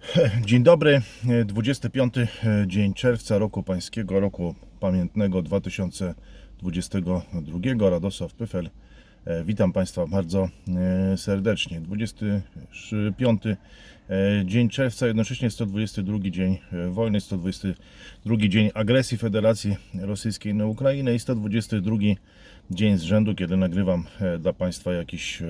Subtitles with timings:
[0.46, 1.02] Dzień dobry,
[1.44, 2.14] 25
[2.66, 7.90] dzień czerwca roku pańskiego, roku pamiętnego 2022.
[7.90, 8.70] Radosław Pyfel.
[9.24, 10.48] E, Witam Państwa bardzo
[11.12, 11.80] e, serdecznie.
[11.80, 13.56] 25 e,
[14.44, 21.18] dzień czerwca, jednocześnie 122 dzień e, wojny, 122 dzień agresji Federacji Rosyjskiej na Ukrainę i
[21.18, 21.96] 122
[22.70, 25.46] dzień z rzędu, kiedy nagrywam e, dla Państwa jakiś e,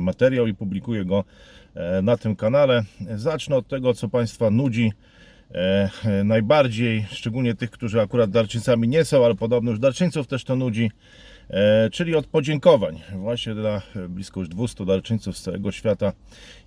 [0.00, 1.24] materiał i publikuję go e,
[2.02, 2.82] na tym kanale.
[3.16, 4.92] Zacznę od tego, co Państwa nudzi
[5.54, 10.44] e, e, najbardziej, szczególnie tych, którzy akurat darczyńcami nie są, ale podobno już darczyńców też
[10.44, 10.90] to nudzi, e,
[11.92, 16.12] czyli od podziękowań właśnie dla e, blisko już 200 darczyńców z całego świata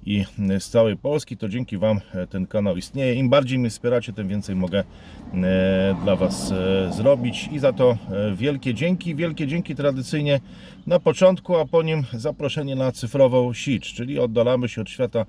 [0.05, 1.37] i e, z całej Polski.
[1.37, 3.15] To dzięki Wam e, ten kanał istnieje.
[3.15, 7.97] Im bardziej mnie wspieracie, tym więcej mogę e, dla Was e, zrobić i za to
[8.11, 9.15] e, wielkie dzięki.
[9.15, 10.39] Wielkie dzięki tradycyjnie
[10.87, 15.25] na początku, a po nim zaproszenie na cyfrową sicz, czyli oddalamy się od świata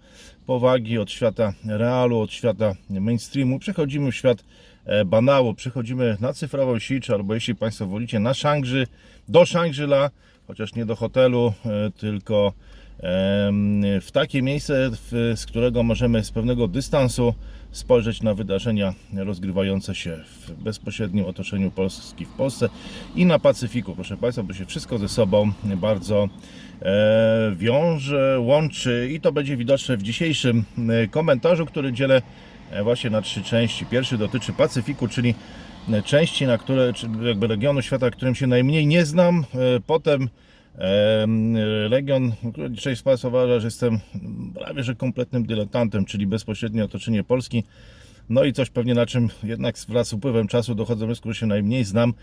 [0.47, 4.45] powagi, od świata realu, od świata mainstreamu, przechodzimy w świat
[4.85, 8.87] e, banału, przechodzimy na cyfrową sicz, albo jeśli Państwo wolicie, na Shangri,
[9.29, 10.11] do Shangri-La,
[10.47, 12.53] chociaż nie do hotelu, e, tylko
[14.01, 14.91] w takie miejsce,
[15.37, 17.35] z którego możemy z pewnego dystansu
[17.71, 22.69] spojrzeć na wydarzenia rozgrywające się w bezpośrednim otoczeniu Polski w Polsce
[23.15, 23.95] i na Pacyfiku.
[23.95, 26.29] Proszę Państwa, bo się wszystko ze sobą bardzo
[26.83, 32.23] e, wiąże, łączy i to będzie widoczne w dzisiejszym e, komentarzu, który dzielę
[32.83, 33.87] właśnie na trzy części.
[33.87, 35.35] Pierwszy dotyczy Pacyfiku, czyli
[36.05, 39.45] części, na które, czy jakby regionu świata, którym się najmniej nie znam.
[39.55, 40.29] E, Potem
[40.79, 41.57] Em,
[41.91, 44.01] Region, który część z Państwa uważa, że jestem
[44.55, 47.65] prawie że kompletnym dyletantem, czyli bezpośrednie otoczenie Polski.
[48.29, 51.47] No i coś pewnie na czym jednak wraz z upływem czasu dochodzę do że się
[51.47, 52.15] najmniej znam,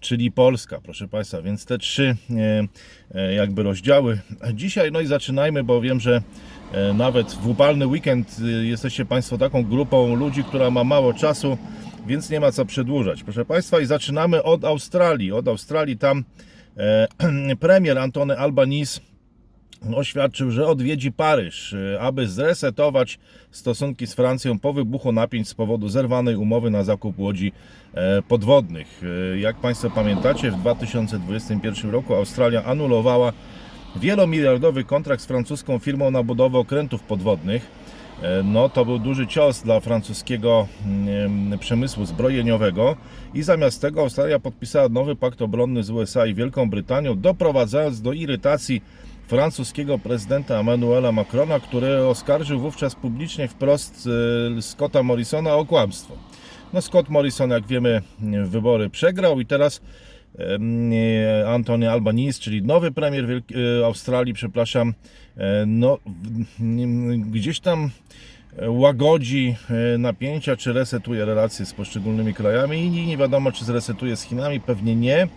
[0.00, 1.42] czyli Polska, proszę Państwa.
[1.42, 2.68] Więc te trzy e,
[3.14, 4.20] e, jakby rozdziały.
[4.54, 6.22] Dzisiaj, no i zaczynajmy, bo wiem, że
[6.72, 11.58] e, nawet w upalny weekend e, jesteście Państwo taką grupą ludzi, która ma mało czasu,
[12.06, 13.22] więc nie ma co przedłużać.
[13.22, 15.32] Proszę Państwa, i zaczynamy od Australii.
[15.32, 16.24] Od Australii tam
[16.76, 17.08] E,
[17.60, 19.00] Premier Antony Albanese
[19.94, 23.18] oświadczył, że odwiedzi Paryż, e, aby zresetować
[23.50, 27.52] stosunki z Francją po wybuchu napięć z powodu zerwanej umowy na zakup łodzi
[27.94, 29.02] e, podwodnych.
[29.32, 33.32] E, Jak Państwo pamiętacie, w 2021 roku Australia anulowała
[33.96, 37.85] wielomiliardowy kontrakt z francuską firmą na budowę okrętów podwodnych.
[38.22, 42.96] E, No, to był duży cios dla francuskiego mm, przemysłu zbrojeniowego
[43.34, 48.12] i zamiast tego Australia podpisała nowy pakt obronny z USA i Wielką Brytanią, doprowadzając do
[48.12, 48.82] irytacji
[49.26, 54.08] francuskiego prezydenta Emmanuela Macrona, który oskarżył wówczas publicznie wprost
[54.58, 56.14] e, Scotta Morrisona o kłamstwo.
[56.72, 58.02] No, Scott Morrison, jak wiemy,
[58.44, 59.80] wybory przegrał i teraz e,
[61.46, 63.42] Antony Albanese, czyli nowy premier
[63.80, 64.94] e, Australii, przepraszam,
[65.36, 65.98] e, no
[67.18, 67.90] gdzieś tam
[68.58, 69.56] e, łagodzi
[69.98, 72.78] napięcia, czy resetuje relacje z poszczególnymi krajami.
[72.78, 75.28] I nie wiadomo, czy zresetuje z Chinami, pewnie nie,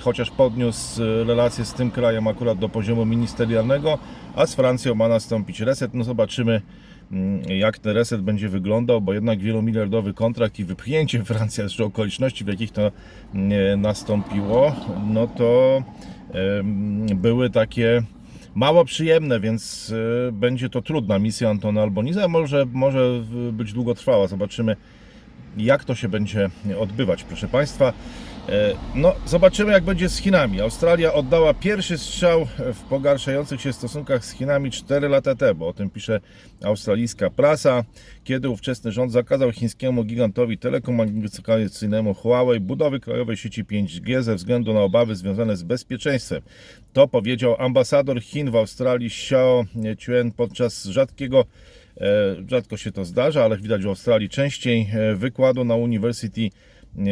[0.00, 3.98] chociaż podniósł relacje z tym krajem akurat do poziomu ministerialnego,
[4.34, 6.62] a z Francją ma nastąpić reset, no zobaczymy
[7.48, 12.48] jak ten reset będzie wyglądał, bo jednak wielomiliardowy kontrakt i wypchnięcie Francji, jeszcze okoliczności, w
[12.48, 12.92] jakich to
[13.34, 15.82] mm, nastąpiło, no to
[17.14, 18.02] były takie
[18.54, 19.92] mało przyjemne, więc
[20.28, 24.76] e, będzie to trudna misja Antona Alboniza, może, może być długotrwała, zobaczymy
[25.56, 26.50] jak to się będzie
[26.80, 27.92] odbywać, proszę Państwa.
[28.48, 30.60] E, No, zobaczymy, jak będzie z Chinami.
[30.60, 35.66] Australia oddała pierwszy strzał w pogarszających się stosunkach z Chinami 4 lata temu.
[35.66, 36.20] O tym pisze
[36.64, 37.84] australijska prasa,
[38.24, 44.80] kiedy ówczesny rząd zakazał chińskiemu gigantowi telekomunikacyjnemu Huawei budowy krajowej sieci 5G ze względu na
[44.80, 46.42] obawy związane z bezpieczeństwem.
[46.92, 49.64] To powiedział ambasador Chin w Australii Xiao
[50.06, 51.44] Chuen podczas rzadkiego
[52.00, 56.50] E, Rzadko się to zdarza, ale widać w Australii częściej e, wykładu na University
[56.98, 57.02] e,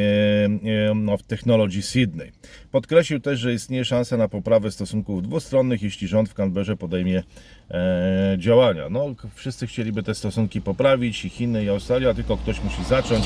[0.91, 2.33] e, of Technology Sydney.
[2.71, 7.23] Podkreślił też, że istnieje szansa na poprawę stosunków dwustronnych, jeśli rząd w Canberrze podejmie
[7.71, 8.89] e, działania.
[8.89, 13.25] No, wszyscy chcieliby te stosunki poprawić, i Chiny, i Australia, tylko ktoś musi zacząć.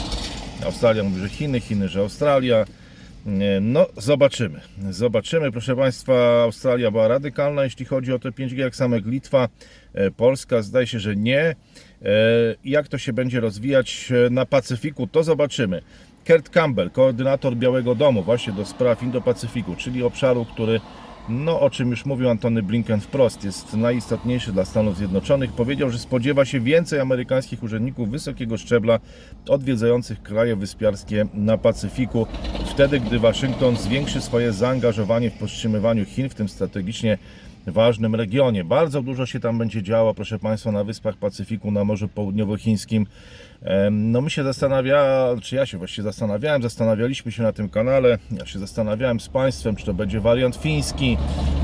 [0.64, 2.64] Australia mówi, że Chiny, Chiny, że Australia.
[3.60, 4.60] No, zobaczymy.
[4.90, 6.42] Zobaczymy, proszę Państwa.
[6.42, 9.48] Australia była radykalna, jeśli chodzi o te 5G, jak jak Litwa.
[10.16, 11.56] Polska zdaje się, że nie.
[12.64, 15.82] Jak to się będzie rozwijać na Pacyfiku, to zobaczymy.
[16.26, 20.80] Kurt Campbell, koordynator Białego Domu, właśnie do spraw Indo-Pacyfiku, czyli obszaru, który,
[21.28, 25.98] no o czym już mówił Antony Blinken wprost, jest najistotniejszy dla Stanów Zjednoczonych, powiedział, że
[25.98, 29.00] spodziewa się więcej amerykańskich urzędników wysokiego szczebla
[29.48, 32.26] odwiedzających kraje wyspiarskie na Pacyfiku,
[32.66, 37.18] wtedy gdy Waszyngton zwiększy swoje zaangażowanie w powstrzymywaniu Chin, w tym strategicznie
[37.66, 38.64] ważnym regionie.
[38.64, 43.06] Bardzo dużo się tam będzie działo, proszę Państwa, na Wyspach Pacyfiku, na Morzu Południowochińskim.
[43.90, 48.46] No my się zastanawiałem, czy ja się właściwie zastanawiałem, zastanawialiśmy się na tym kanale, ja
[48.46, 51.16] się zastanawiałem z Państwem, czy to będzie wariant fiński,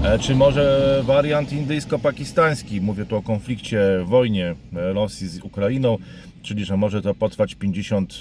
[0.05, 2.81] e, czy może wariant indyjsko-pakistański.
[2.81, 5.99] Mówię tu o konflikcie, wojnie e, Rosji z Ukrainą,
[6.43, 8.15] czyli że może to potrwać 50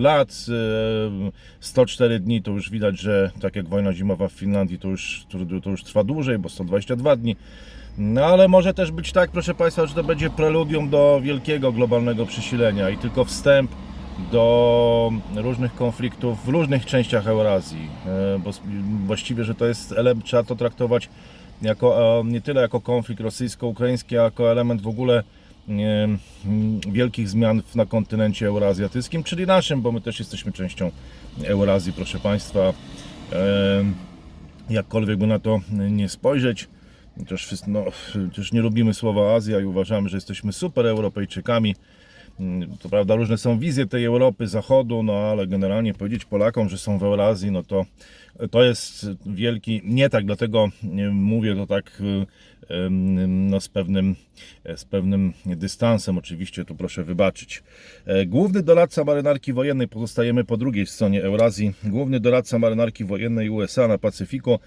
[0.00, 0.46] lat,
[1.28, 1.30] e,
[1.60, 5.38] 104 dni, to już widać, że tak jak wojna zimowa w Finlandii, to już, to,
[5.62, 7.36] to już trwa dłużej, bo 122 dni.
[8.02, 12.26] No ale może też być tak, proszę Państwa, że to będzie preludium do wielkiego globalnego
[12.26, 13.70] przesilenia i tylko wstęp
[14.32, 18.50] do różnych konfliktów w różnych częściach Eurazji, E, bo
[19.06, 21.08] właściwie, że to jest element, trzeba to traktować
[21.62, 25.22] jako, e, nie tyle jako konflikt rosyjsko-ukraiński, jako element w ogóle
[25.68, 25.72] e,
[26.92, 30.90] wielkich zmian na kontynencie euroazjatyckim, czyli naszym, bo my też jesteśmy częścią
[31.44, 32.72] Eurazji, proszę Państwa.
[34.70, 36.68] Jakkolwiek by na to nie spojrzeć,
[37.36, 37.84] wszyscy- no,
[38.36, 41.74] też nie lubimy słowa Azja i uważamy, że jesteśmy super Europejczykami.
[42.40, 46.78] Mm, To prawda, różne są wizje tej Europy, Zachodu, no ale generalnie powiedzieć Polakom, że
[46.78, 47.86] są w Eurazji, no to
[48.50, 50.68] to jest wielki, nie tak, dlatego
[51.12, 52.26] mówię to tak y,
[53.28, 54.16] no, z, pewnym,
[54.76, 57.62] z pewnym dystansem, oczywiście, tu proszę wybaczyć.
[58.06, 63.88] E, Główny doradca marynarki wojennej, pozostajemy po drugiej stronie Eurazji, główny doradca marynarki wojennej USA
[63.88, 64.58] na Pacyfiku,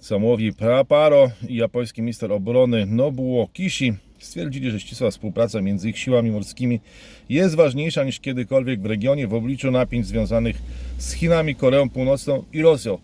[0.00, 6.30] Samuowi Praparo i japoński minister obrony Nobuo Kishi stwierdzili, że ścisła współpraca między ich siłami
[6.30, 6.80] morskimi
[7.28, 10.56] jest ważniejsza niż kiedykolwiek w regionie w obliczu napięć związanych
[10.98, 12.98] z Chinami, Koreą Północną i Rosją.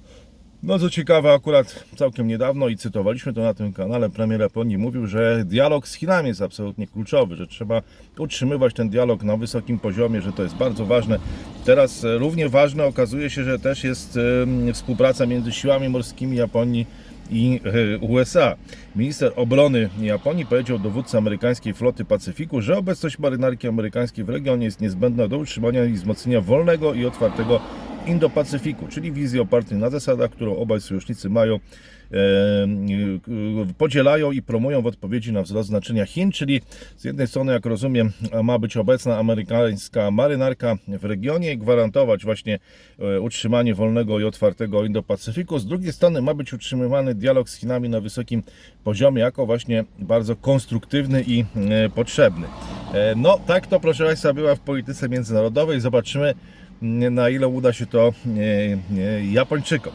[0.62, 5.06] No co ciekawe, akurat całkiem niedawno i cytowaliśmy to na tym kanale, premier Japonii mówił,
[5.06, 7.82] że dialog z Chinami jest absolutnie kluczowy, że trzeba
[8.18, 11.18] utrzymywać ten dialog na wysokim poziomie, że to jest bardzo ważne.
[11.64, 14.18] Teraz e, równie ważne okazuje się, że też jest
[14.72, 16.86] współpraca między siłami morskimi Japonii
[17.30, 18.56] i e, USA.
[18.96, 24.80] Minister obrony Japonii powiedział dowódcy amerykańskiej floty Pacyfiku, że obecność marynarki amerykańskiej w regionie jest
[24.80, 27.60] niezbędna do utrzymania i wzmocnienia wolnego i otwartego
[28.06, 31.58] Indo-Pacyfiku, czyli wizji opartej na zasadach, którą obaj sojusznicy mają, e,
[32.16, 32.68] e,
[33.78, 36.60] podzielają i promują w odpowiedzi na wzrost znaczenia Chin, czyli
[36.96, 38.12] z jednej strony, jak rozumiem,
[38.42, 42.58] ma być obecna amerykańska marynarka w regionie i gwarantować właśnie
[42.98, 47.88] e, utrzymanie wolnego i otwartego Indo-Pacyfiku, z drugiej strony ma być utrzymywany dialog z Chinami
[47.88, 48.42] na wysokim
[48.84, 51.44] poziomie, jako właśnie bardzo konstruktywny i
[51.94, 52.46] potrzebny.
[53.16, 55.80] No, tak to proszę Państwa była w polityce międzynarodowej.
[55.80, 56.34] Zobaczymy,
[56.82, 58.40] na ile uda się to e,
[58.98, 59.92] e, Japończykom.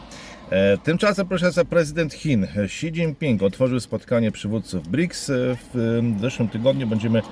[0.50, 5.30] E, Tymczasem, proszę Państwa, prezydent Chin Xi Jinping otworzył spotkanie przywódców BRICS.
[5.74, 7.22] W zeszłym tygodniu będziemy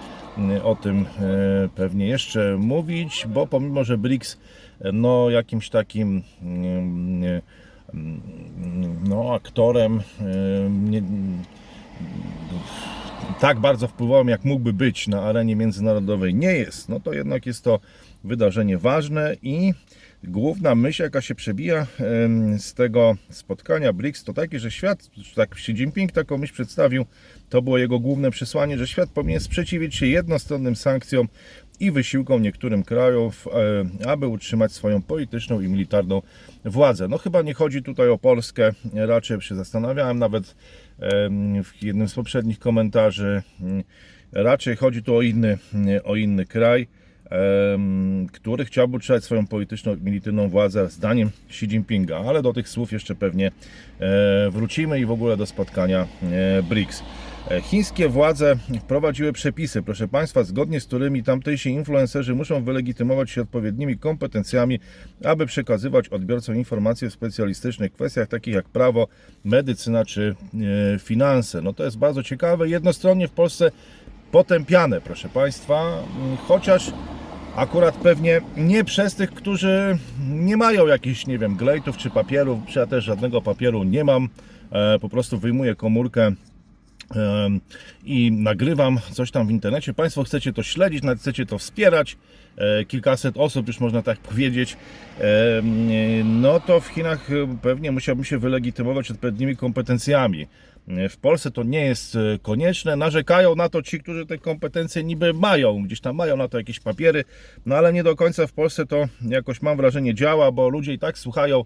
[0.62, 1.04] o tym
[1.74, 4.38] pewnie jeszcze mówić, bo pomimo, że BRICS
[4.92, 6.22] no, jakimś takim
[9.08, 10.00] no, aktorem
[10.70, 11.02] nie,
[13.40, 17.64] tak bardzo wpływowym, jak mógłby być na arenie międzynarodowej, nie jest, no to jednak jest
[17.64, 17.80] to
[18.24, 19.72] wydarzenie ważne i
[20.24, 21.86] główna myśl, jaka się przebija
[22.58, 27.06] z tego spotkania BRICS, to takie, że świat, tak Xi Jinping taką myśl przedstawił,
[27.48, 31.28] to było jego główne przesłanie, że świat powinien sprzeciwić się jednostronnym sankcjom
[31.80, 33.48] i wysiłkom niektórym krajów,
[34.06, 36.22] aby utrzymać swoją polityczną i militarną
[36.64, 37.08] władzę.
[37.08, 40.54] No chyba nie chodzi tutaj o Polskę, raczej się zastanawiałem nawet
[41.64, 43.84] w jednym z poprzednich komentarzy, mm,
[44.32, 45.58] raczej chodzi tu o inny,
[46.04, 46.86] o inny kraj,
[48.32, 53.14] który chciałby utrzymać swoją polityczną militarną władzę zdaniem Xi Jinpinga, ale do tych słów jeszcze
[53.14, 53.50] pewnie
[54.00, 57.02] e, wrócimy i w ogóle do spotkania e, BRICS.
[57.48, 63.42] E, Chińskie władze wprowadziły przepisy, proszę Państwa, zgodnie z którymi tamtejsi influencerzy muszą wylegitymować się
[63.42, 64.80] odpowiednimi kompetencjami,
[65.24, 69.08] aby przekazywać odbiorcom informacje w specjalistycznych kwestiach takich jak prawo,
[69.44, 70.34] medycyna czy
[70.94, 71.62] e, finanse.
[71.62, 72.68] No to jest bardzo ciekawe.
[72.68, 73.70] Jednostronnie w Polsce
[74.32, 76.02] potępiane, proszę Państwa,
[76.48, 76.92] chociaż
[77.56, 82.86] akurat pewnie nie przez tych, którzy nie mają jakichś, nie wiem, glejtów czy papierów, ja
[82.86, 84.28] też żadnego papieru nie mam,
[84.72, 86.32] e, po prostu wyjmuję komórkę
[88.04, 89.94] i nagrywam coś tam w internecie.
[89.94, 92.16] Państwo chcecie to śledzić, chcecie to wspierać.
[92.56, 94.76] E, kilkaset osób, już można tak powiedzieć.
[95.18, 100.46] Em, No to w Chinach e, pewnie musiałbym się wylegitymować odpowiednimi kompetencjami.
[101.10, 102.96] W Polsce to nie jest e, konieczne.
[102.96, 106.80] Narzekają na to ci, którzy te kompetencje niby mają, gdzieś tam mają na to jakieś
[106.80, 107.24] papiery,
[107.66, 110.98] no ale nie do końca w Polsce to jakoś mam wrażenie działa, bo ludzie i
[110.98, 111.64] tak słuchają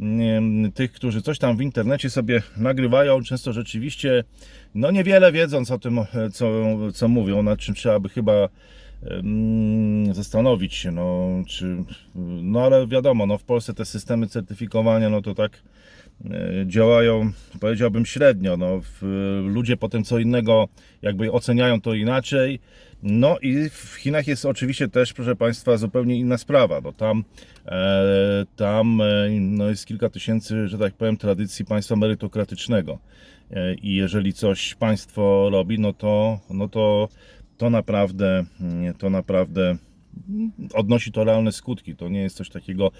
[0.00, 4.24] mm, tych, którzy coś tam w internecie sobie nagrywają, często rzeczywiście
[4.74, 6.46] no niewiele wiedząc o tym, e, co,
[6.94, 8.48] co mówią, nad czym trzeba by chyba
[10.12, 11.76] zastanowić się, no, czy,
[12.42, 15.62] no ale wiadomo, no w Polsce te systemy certyfikowania, no to tak
[16.66, 17.30] działają,
[17.60, 18.80] powiedziałbym średnio, no,
[19.42, 20.68] ludzie potem co innego
[21.02, 22.60] jakby oceniają to inaczej,
[23.02, 27.24] no i w Chinach jest oczywiście też, proszę Państwa, zupełnie inna sprawa, no tam,
[27.66, 32.98] e, tam e, no jest kilka tysięcy, że tak powiem, tradycji państwa merytokratycznego.
[33.50, 37.08] E, i jeżeli coś państwo robi, no to, no to,
[37.56, 39.76] to naprawdę, mm, to naprawdę
[40.74, 41.96] odnosi to realne skutki.
[41.96, 42.90] To nie jest coś takiego,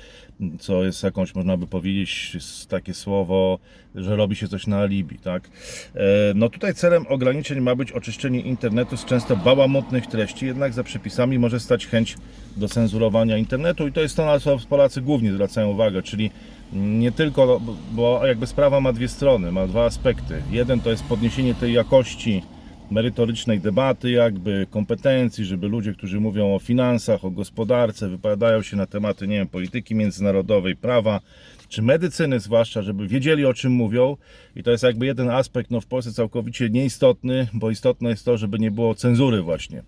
[0.58, 2.36] co jest jakąś, można by powiedzieć,
[2.68, 3.58] takie słowo,
[3.94, 5.50] że robi się coś na alibi, tak?
[5.94, 6.00] E,
[6.34, 11.38] No tutaj celem ograniczeń ma być oczyszczenie internetu z często bałamutnych treści, jednak za przepisami
[11.38, 12.16] może stać chęć
[12.56, 16.30] do cenzurowania internetu i to jest to, na co Polacy głównie zwracają uwagę, czyli
[16.72, 17.60] nie tylko,
[17.92, 20.42] bo jakby sprawa ma dwie strony, ma dwa aspekty.
[20.50, 22.42] Jeden to jest podniesienie tej jakości
[22.90, 28.86] merytorycznej debaty, jakby kompetencji, żeby ludzie, którzy mówią o finansach, o gospodarce, wypowiadają się na
[28.86, 31.20] tematy, nie wiem, polityki międzynarodowej, prawa,
[31.68, 34.16] czy medycyny zwłaszcza, żeby wiedzieli o czym mówią.
[34.56, 38.38] I to jest jakby jeden aspekt, no w Polsce całkowicie nieistotny, bo istotne jest to,
[38.38, 39.82] żeby nie było cenzury właśnie.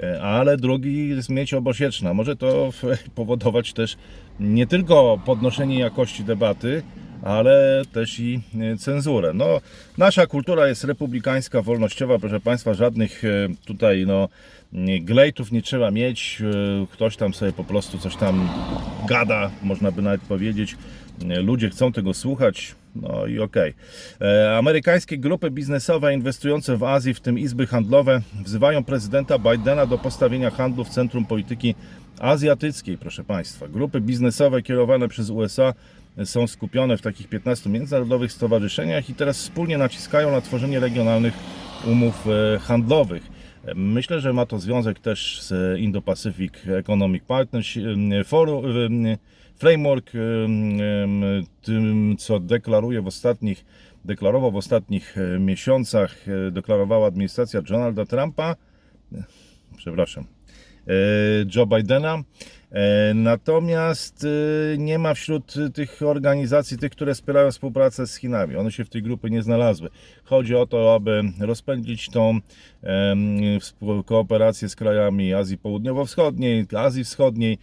[0.00, 2.14] E, Ale drugi jest mieć obosieczna.
[2.14, 2.70] Może to
[3.14, 3.96] powodować też
[4.40, 6.82] nie tylko podnoszenie jakości debaty,
[7.24, 9.32] ale też i e, cenzurę.
[9.34, 9.60] No,
[9.98, 14.28] nasza kultura jest republikańska, wolnościowa, proszę Państwa, żadnych e, tutaj no,
[15.00, 16.42] glejtów nie trzeba mieć.
[16.82, 18.48] E, Ktoś tam sobie po prostu coś tam
[19.08, 20.76] gada, można by nawet powiedzieć.
[21.42, 22.74] Ludzie chcą tego słuchać.
[22.96, 23.74] No i okej.
[24.20, 29.98] E, Amerykańskie grupy biznesowe inwestujące w Azji, w tym izby handlowe, wzywają prezydenta Bidena do
[29.98, 31.74] postawienia handlu w centrum polityki
[32.20, 33.68] azjatyckiej, proszę Państwa.
[33.68, 35.74] Grupy biznesowe kierowane przez USA
[36.24, 41.34] są skupione w takich 15 międzynarodowych stowarzyszeniach i teraz wspólnie naciskają na tworzenie regionalnych
[41.86, 43.22] umów e, handlowych.
[43.74, 47.82] Myślę, że ma to związek też z Indo-Pacific Economic Partnership
[48.20, 49.18] e, Forum, e,
[49.56, 50.12] Framework,
[51.62, 53.64] tym co deklaruje w ostatnich,
[54.04, 56.16] deklarował w ostatnich miesiącach,
[56.52, 58.56] deklarowała administracja Donalda Trumpa,
[59.76, 60.24] przepraszam,
[61.54, 62.22] Joe Bidena.
[62.74, 68.56] E, Natomiast e, nie ma wśród tych organizacji, tych, które wspierają współpracę z Chinami.
[68.56, 69.88] One się w tej grupie nie znalazły.
[70.24, 72.38] Chodzi o to, aby rozpędzić tą
[74.06, 77.58] kooperację z krajami Azji Południowo-Wschodniej, Azji Wschodniej,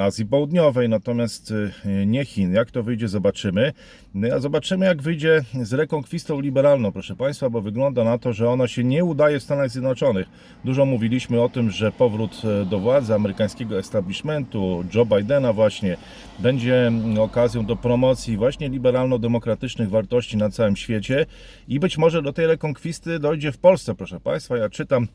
[0.00, 1.52] Azji Południowej, natomiast
[1.84, 2.54] e, nie Chin.
[2.54, 3.72] Jak to wyjdzie, zobaczymy.
[4.14, 8.50] No, A zobaczymy, jak wyjdzie z rekonkwistą liberalną, proszę Państwa, bo wygląda na to, że
[8.50, 10.26] ona się nie udaje w Stanach Zjednoczonych.
[10.64, 15.96] Dużo mówiliśmy o tym, że powrót e, do władzy amerykańskiego establishmentu, Joe Bidena właśnie,
[16.38, 21.26] będzie okazją do promocji właśnie liberalno-demokratycznych wartości na całym świecie
[21.68, 24.56] i być może do tej rekonkwisty dojdzie w Polsce, proszę Państwa.
[24.56, 25.08] Ja czytam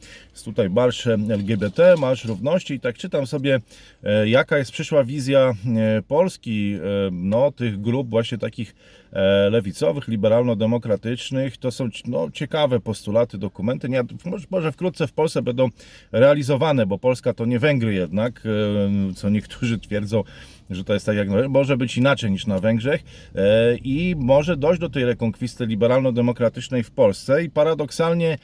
[0.45, 3.59] tutaj marsz LGBT, marsz równości i tak czytam sobie,
[4.03, 6.80] e, jaka jest przyszła wizja e, Polski, e,
[7.12, 8.75] no, tych grup właśnie takich
[9.12, 11.58] e, lewicowych, liberalno-demokratycznych.
[11.58, 13.89] To są no, ciekawe postulaty, dokumenty.
[13.89, 14.01] Nie,
[14.50, 15.70] może, wkrótce w Polsce będą
[16.12, 20.24] realizowane, bo Polska to nie Węgry jednak, e, co niektórzy twierdzą,
[20.70, 23.04] że to jest tak jak może być inaczej niż na Węgrzech
[23.36, 28.38] e, i może dojść do tej rekonkwisty liberalno-demokratycznej w Polsce i paradoksalnie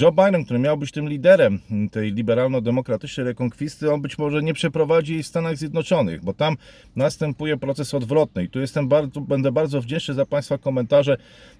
[0.00, 5.12] Joe Biden, który miał być tym liderem tej liberalno-demokratycznej rekonkwisty, on być może nie przeprowadzi
[5.12, 6.56] jej w Stanach Zjednoczonych, bo tam
[6.96, 8.44] następuje proces odwrotny.
[8.44, 11.16] I tu jestem bardzo, będę bardzo wdzięczny za Państwa komentarze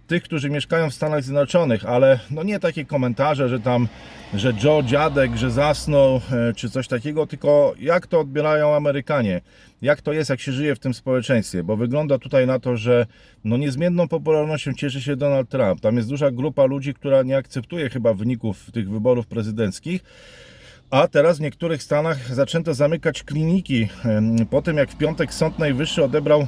[0.06, 3.88] tych, którzy mieszkają w Stanach Zjednoczonych, ale no nie takie komentarze, że tam,
[4.34, 9.40] że Joe dziadek, że zasnął, e, czy coś takiego, tylko jak to odbierają Amerykanie.
[9.82, 13.06] Jak to jest, jak się żyje w tym społeczeństwie, bo wygląda tutaj na to, że
[13.44, 15.80] no niezmienną popularnością cieszy się Donald Trump.
[15.80, 20.02] Tam jest duża grupa ludzi, która nie akceptuje chyba wyników tych wyborów prezydenckich.
[20.90, 23.88] A teraz w niektórych stanach zaczęto zamykać kliniki
[24.50, 26.46] po tym, jak w piątek Sąd Najwyższy odebrał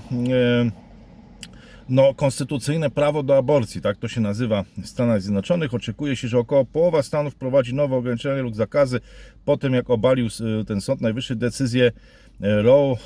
[1.91, 5.75] no, konstytucyjne prawo do aborcji, tak to się nazywa w Stanach Zjednoczonych.
[5.75, 9.01] Oczekuje się, że około połowa stanów wprowadzi nowe ograniczenia lub zakazy
[9.45, 10.29] po tym, jak obalił
[10.67, 11.93] ten Sąd Najwyższy decyzję
[12.41, 12.97] e, Roe e,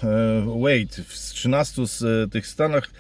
[0.60, 1.04] Wade.
[1.06, 2.90] W 13 z e, tych stanach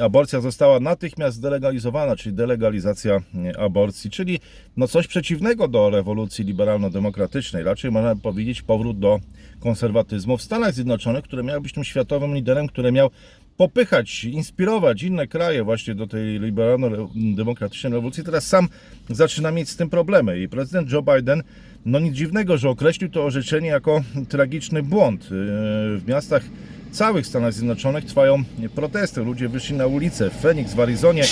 [0.00, 4.40] aborcja została natychmiast zdelegalizowana, czyli delegalizacja e, aborcji, czyli
[4.76, 7.64] no coś przeciwnego do rewolucji liberalno-demokratycznej.
[7.64, 9.20] Raczej można powiedzieć powrót do
[9.60, 13.10] konserwatyzmu w Stanach Zjednoczonych, które miały być tym światowym liderem, który miał
[13.56, 18.24] popychać, inspirować inne kraje właśnie do tej liberalno-demokratycznej rewolucji.
[18.24, 18.68] Teraz sam
[19.10, 21.42] zaczyna mieć z tym problemy i prezydent Joe Biden,
[21.86, 25.22] no nic dziwnego, że określił to orzeczenie jako tragiczny błąd.
[25.30, 26.42] Yy, W miastach
[26.90, 28.42] całych Stanach Zjednoczonych trwają
[28.74, 30.30] protesty, ludzie wyszli na ulicę.
[30.30, 31.24] W Phoenix w Arizonie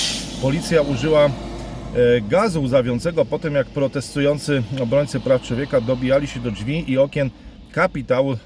[0.42, 1.30] policja użyła e,
[2.28, 7.30] gazu łzawiącego po tym, jak protestujący obrońcy praw człowieka dobijali się do drzwi i okien
[7.72, 8.36] kapitału,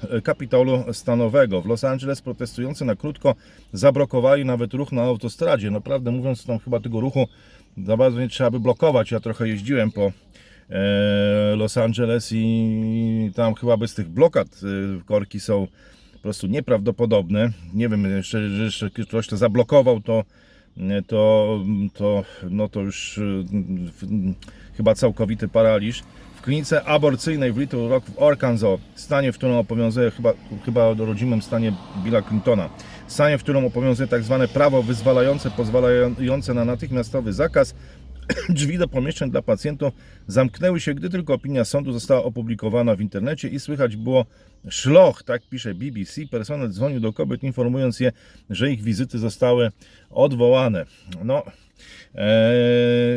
[0.87, 1.61] e, stanowego.
[1.61, 3.35] W Los Angeles protestujący na krótko
[3.73, 5.71] zablokowali nawet ruch na autostradzie.
[5.71, 7.27] Naprawdę mówiąc, tam chyba tego ruchu
[7.85, 9.11] za bardzo nie trzeba by blokować.
[9.11, 10.11] Ja trochę jeździłem po
[10.69, 14.47] e, Los Angeles i tam chyba bez tych blokad
[15.05, 15.67] korki są
[16.23, 17.49] po prostu nieprawdopodobne.
[17.73, 20.23] Nie wiem, jeszcze, jeszcze ktoś to zablokował, to,
[21.07, 21.59] to,
[21.93, 23.43] to, no to już y,
[24.77, 26.03] chyba całkowity paraliż.
[26.35, 30.33] W klinice aborcyjnej w Little Rock w Arkansas, stanie, w którym obowiązuje chyba,
[30.65, 32.69] chyba rodzimym stanie Billa Clintona,
[33.07, 37.75] stanie, w którym obowiązuje tak zwane prawo wyzwalające, pozwalające na natychmiastowy zakaz
[38.49, 39.93] Drzwi do pomieszczeń dla pacjentów
[40.27, 44.25] zamknęły się, gdy tylko opinia sądu została opublikowana w internecie i słychać było
[44.69, 46.21] szloch, tak pisze BBC.
[46.31, 48.11] Personel dzwonił do kobiet, informując je,
[48.49, 49.71] że ich wizyty zostały
[50.09, 50.85] odwołane.
[51.23, 51.43] No,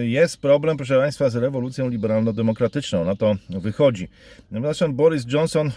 [0.03, 3.05] jest problem, proszę Państwa, z rewolucją liberalno-demokratyczną.
[3.05, 4.09] Na to wychodzi.
[4.53, 5.71] Zresztą Boris Johnson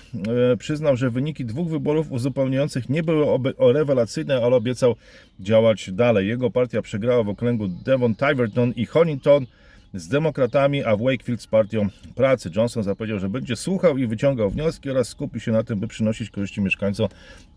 [0.54, 3.26] e, przyznał, że wyniki dwóch wyborów uzupełniających nie były
[3.60, 4.96] rewelacyjne, ale obiecał
[5.40, 6.28] działać dalej.
[6.28, 9.46] Jego partia przegrała w okręgu Devon, Tiverton i Honington
[9.94, 12.50] z demokratami, a w Wakefield z partią pracy.
[12.56, 16.30] Johnson zapowiedział, że będzie słuchał i wyciągał wnioski oraz skupi się na tym, by przynosić
[16.30, 17.08] korzyści mieszkańcom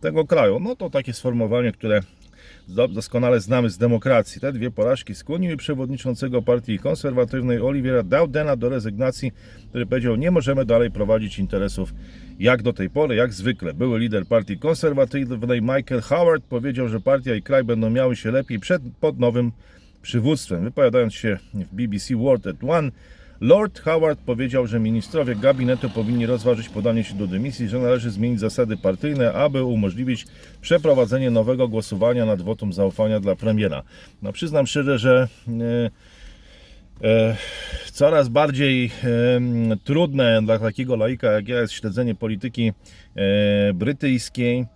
[0.00, 0.60] tego kraju.
[0.60, 2.00] No to takie sformułowanie, które
[2.68, 4.40] doskonale znamy z demokracji.
[4.40, 9.32] Te dwie porażki skłoniły przewodniczącego partii konserwatywnej Olivera Dowdena do rezygnacji,
[9.68, 11.94] który powiedział, nie możemy dalej prowadzić interesów
[12.38, 13.74] jak do tej pory, jak zwykle.
[13.74, 18.58] Były lider partii konserwatywnej Michael Howard powiedział, że partia i kraj będą miały się lepiej
[18.58, 19.52] przed, pod nowym
[20.02, 20.64] przywództwem.
[20.64, 22.90] Wypowiadając się w BBC World at One,
[23.42, 28.40] Lord Howard powiedział, że ministrowie gabinetu powinni rozważyć podanie się do dymisji, że należy zmienić
[28.40, 30.26] zasady partyjne, aby umożliwić
[30.60, 33.82] przeprowadzenie nowego głosowania nad wotum zaufania dla premiera.
[34.22, 37.36] No przyznam szczerze, że e, e,
[37.92, 42.72] coraz bardziej e, trudne dla takiego laika jak ja jest śledzenie polityki
[43.16, 44.66] e, brytyjskiej.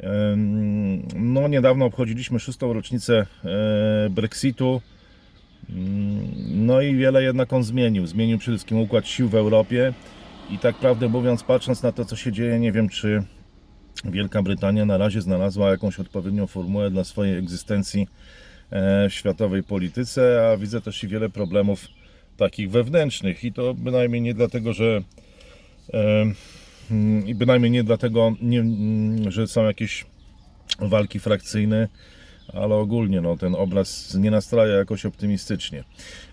[0.00, 4.80] Em, No, niedawno obchodziliśmy szóstą rocznicę e, Brexitu.
[6.48, 8.06] No i wiele jednak on zmienił.
[8.06, 9.92] Zmienił przede wszystkim układ sił w Europie.
[10.50, 13.22] I tak prawdę mówiąc, patrząc na to, co się dzieje, nie wiem, czy
[14.04, 18.08] Wielka Brytania na razie znalazła jakąś odpowiednią formułę dla swojej egzystencji
[18.70, 21.88] e, w światowej polityce, a widzę też i wiele problemów
[22.36, 23.44] takich wewnętrznych.
[23.44, 25.02] I to bynajmniej nie dlatego, że
[25.94, 26.26] e,
[26.90, 30.06] mm, i bynajmniej nie dlatego, mm, że są jakieś
[30.78, 31.88] walki frakcyjne,
[32.62, 35.84] ale ogólnie no, ten obraz nie nastraja jakoś optymistycznie.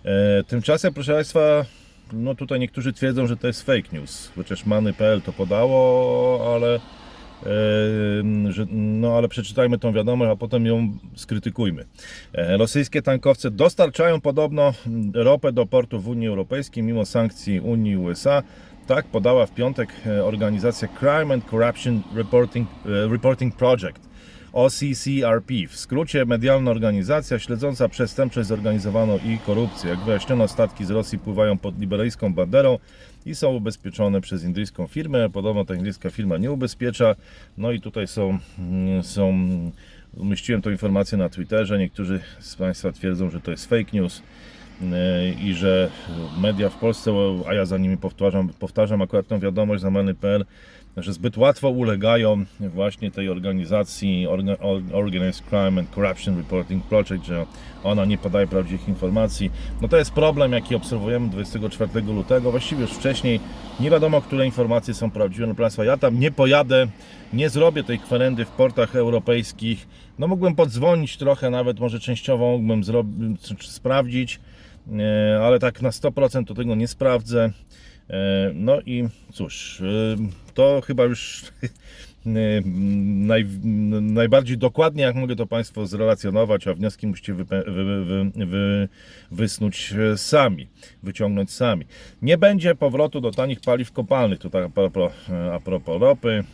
[0.04, 1.64] E, tymczasem, proszę Państwa,
[2.12, 8.52] no tutaj niektórzy twierdzą, że to jest fake news, chociaż Many.pl to podało, ale, e,
[8.52, 11.84] że, no, ale przeczytajmy tą wiadomość, a potem ją skrytykujmy.
[12.32, 14.74] E, rosyjskie tankowce dostarczają podobno
[15.14, 18.42] ropę do portów w Unii Europejskiej mimo sankcji Unii i USA.
[18.86, 24.13] Tak podała w piątek e, organizacja Crime and Corruption Reporting, Reporting Project.
[24.54, 29.90] OCCRP, w skrócie medialna organizacja śledząca przestępczość zorganizowaną i korupcję.
[29.90, 32.78] Jak wyjaśniono, statki z Rosji pływają pod liberyjską banderą
[33.26, 35.30] i są ubezpieczone przez indyjską firmę.
[35.30, 37.14] Podobno ta indyjska firma nie ubezpiecza.
[37.58, 39.34] No i tutaj są, mm, są
[40.16, 41.78] umieściłem tą informację na Twitterze.
[41.78, 44.22] Niektórzy z Państwa twierdzą, że to jest fake news
[44.82, 45.90] e, i że
[46.40, 47.12] media w Polsce,
[47.46, 50.44] a ja za nimi powtarzam, powtarzam akurat tą wiadomość z Amany.pl,
[50.96, 57.24] że zbyt łatwo ulegają właśnie tej organizacji Orga- Or- Organized Crime and Corruption Reporting Project,
[57.24, 57.46] że
[57.84, 59.50] ona nie podaje prawdziwych informacji.
[59.82, 63.40] No to jest problem, jaki obserwujemy 24 lutego, właściwie już wcześniej.
[63.80, 65.46] Nie wiadomo, które informacje są prawdziwe.
[65.46, 66.86] No, Państwa, ja tam nie pojadę,
[67.32, 69.86] nie zrobię tej kwerendy w portach europejskich.
[70.18, 72.82] No mógłbym podzwonić trochę, nawet może częściowo mógłbym
[73.60, 74.40] sprawdzić,
[74.98, 77.50] e, ale tak na 100% to tego nie sprawdzę.
[78.10, 81.68] E, No i cóż, e, to chyba już e,
[83.30, 83.46] naj,
[84.00, 88.88] najbardziej dokładnie, jak mogę to Państwu zrelacjonować, a wnioski musicie wype- wy, wy, wy,
[89.30, 90.68] wysnuć e, sami,
[91.02, 91.86] wyciągnąć sami.
[92.22, 94.38] Nie będzie powrotu do tanich paliw kopalnych.
[94.38, 95.12] Tutaj a propos,
[95.52, 96.44] a propos ropy,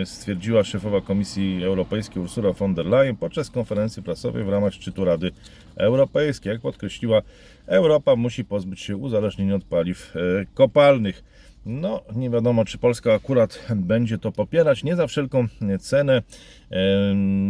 [0.00, 5.04] e, stwierdziła szefowa Komisji Europejskiej Ursula von der Leyen podczas konferencji prasowej w ramach szczytu
[5.04, 5.30] Rady
[5.76, 6.52] Europejskiej.
[6.52, 7.22] Jak podkreśliła,
[7.66, 10.20] Europa musi pozbyć się uzależnienia od paliw e,
[10.54, 11.33] kopalnych.
[11.66, 14.84] No, nie wiadomo, czy Polska akurat będzie to popierać.
[14.84, 15.46] Nie za wszelką
[15.80, 16.22] cenę.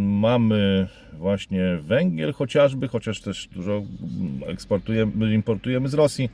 [0.05, 3.83] Mamy właśnie węgiel chociażby, chociaż też dużo
[4.47, 6.31] eksportujemy, importujemy z Rosji.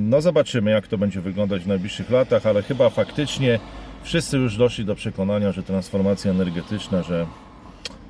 [0.00, 3.58] No zobaczymy, jak to będzie wyglądać w najbliższych latach, ale chyba faktycznie
[4.02, 7.26] wszyscy już doszli do przekonania, że transformacja energetyczna, że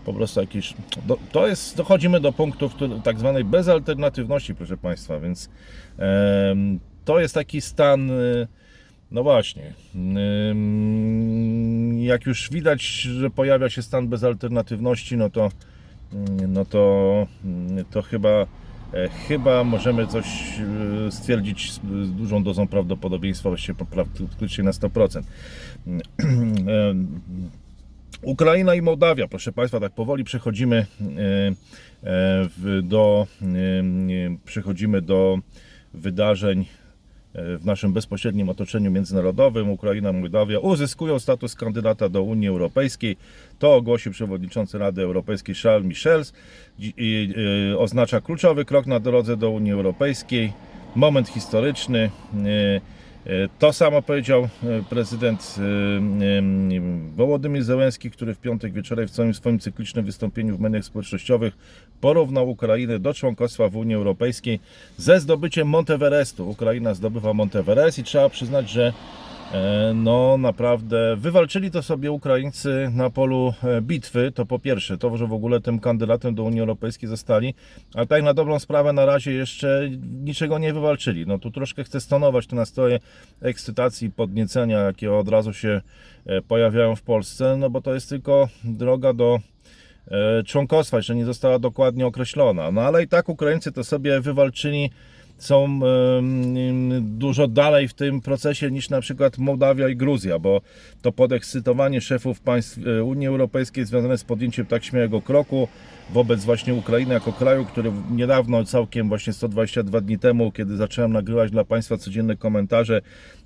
[0.04, 0.74] po prostu jakiś.
[1.06, 5.50] Do, to jest, dochodzimy do punktu który, tak zwanej bezalternatywności, proszę Państwa, więc
[7.04, 8.10] to jest taki stan.
[8.10, 8.48] y,
[9.14, 9.74] No właśnie.
[11.98, 15.50] Jak już widać, że pojawia się stan bezalternatywności, no to,
[16.48, 17.26] no to,
[17.90, 18.46] to chyba,
[18.92, 20.26] e, chyba możemy coś
[21.06, 21.80] e, stwierdzić z
[22.12, 25.22] dużą dozą prawdopodobieństwa, właściwie praktycznie na 100%.
[25.86, 27.20] Em,
[28.22, 31.52] Ukraina i Mołdawia, proszę Państwa, tak powoli przechodzimy e,
[32.02, 33.46] e, do, e,
[34.44, 35.38] przechodzimy do
[35.94, 36.66] wydarzeń
[37.34, 39.70] w naszym bezpośrednim otoczeniu międzynarodowym.
[39.70, 43.16] Ukraina Mołdawia uzyskują status kandydata do Unii Europejskiej.
[43.58, 46.32] To ogłosił przewodniczący Rady Europejskiej Charles
[46.78, 47.34] i,
[47.72, 50.52] e, Oznacza kluczowy krok na drodze do Unii Europejskiej.
[50.96, 52.10] Moment historyczny.
[52.44, 54.48] E, E, To samo powiedział
[54.90, 55.56] prezydent
[57.16, 61.56] Wołodymyr Zełenski, który w piątek wieczorem w całym swoim cyklicznym wystąpieniu w mediach społecznościowych
[62.04, 64.60] porównał Ukrainę do członkostwa w Unii Europejskiej
[64.96, 66.50] ze zdobyciem Monteverestu.
[66.50, 68.92] Ukraina zdobywa Monteverest i trzeba przyznać, że
[69.52, 74.32] e, no naprawdę wywalczyli to sobie Ukraińcy na polu e, bitwy.
[74.32, 77.54] To po pierwsze, to, że w ogóle tym kandydatem do Unii Europejskiej zostali,
[77.94, 79.90] ale tak na dobrą sprawę na razie jeszcze
[80.24, 81.26] niczego nie wywalczyli.
[81.26, 83.00] No tu troszkę chcę stonować te nastroje
[83.42, 85.80] ekscytacji, podniecenia, jakie od razu się
[86.26, 89.40] e, pojawiają w Polsce, no bo to jest tylko droga do
[90.46, 92.70] członkostwa, jeszcze nie została dokładnie określona.
[92.70, 94.90] No ale i tak Ukraińcy to sobie wywalczyli,
[95.38, 95.80] są
[97.00, 100.60] dużo dalej w tym procesie niż na przykład Mołdawia i Gruzja, bo
[101.02, 105.68] to podekscytowanie szefów państw e, Unii Europejskiej związane z podjęciem tak śmiałego kroku
[106.10, 111.50] wobec właśnie Ukrainy jako kraju, który niedawno, całkiem właśnie 122 dni temu, kiedy zacząłem nagrywać
[111.50, 113.00] dla Państwa codzienne komentarze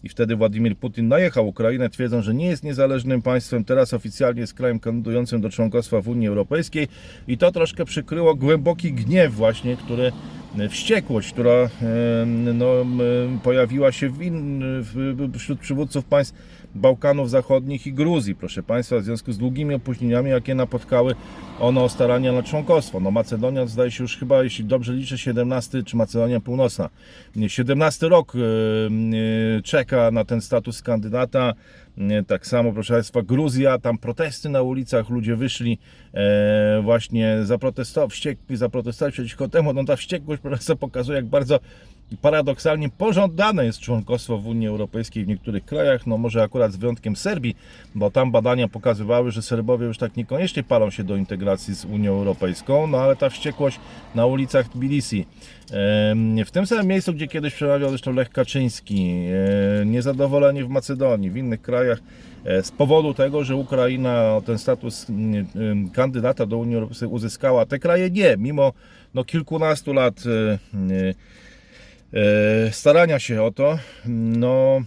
[0.04, 4.54] i wtedy Władimir Putin najechał Ukrainę, twierdząc, że nie jest niezależnym państwem, teraz oficjalnie jest
[4.54, 6.88] krajem kandydującym do członkostwa w Unii Europejskiej
[7.28, 10.12] i to troszkę przykryło głęboki gniew właśnie, który
[10.70, 11.68] wściekłość, która e,
[12.54, 12.66] no,
[13.42, 14.62] pojawiła się w in,
[15.38, 16.34] wśród przywódców państw
[16.74, 21.14] Bałkanów Zachodnich i Gruzji, proszę Państwa, w związku z długimi opóźnieniami, jakie napotkały
[21.60, 23.00] one o starania na członkostwo.
[23.00, 26.88] No Macedonia zdaje się już chyba, jeśli dobrze liczę, 17, czy Macedonia Północna,
[27.46, 28.38] 17 rok e,
[29.62, 31.54] czeka na ten status kandydata.
[32.26, 35.78] Tak samo, proszę Państwa, Gruzja, tam protesty na ulicach, ludzie wyszli
[36.14, 39.72] e, właśnie zaprotestować, wściekli, zaprotestować przeciwko temu.
[39.72, 41.60] No ta wściekłość po prostu pokazuje, jak bardzo
[42.22, 47.16] paradoksalnie pożądane jest członkostwo w Unii Europejskiej w niektórych krajach, no może akurat z wyjątkiem
[47.16, 47.56] Serbii,
[47.94, 52.12] bo tam badania pokazywały, że Serbowie już tak niekoniecznie palą się do integracji z Unią
[52.12, 53.80] Europejską, no ale ta wściekłość
[54.14, 55.26] na ulicach Tbilisi,
[56.46, 59.24] w tym samym miejscu, gdzie kiedyś przemawiał zresztą Lech Kaczyński,
[59.80, 61.98] e, niezadowolenie w Macedonii, w innych krajach,
[62.44, 65.06] e, z powodu tego, że Ukraina ten status
[65.92, 68.72] kandydata do Unii Europejskiej uzyskała, te kraje nie, mimo
[69.14, 70.58] no, kilkunastu lat e,
[72.72, 74.80] starania się o to, no,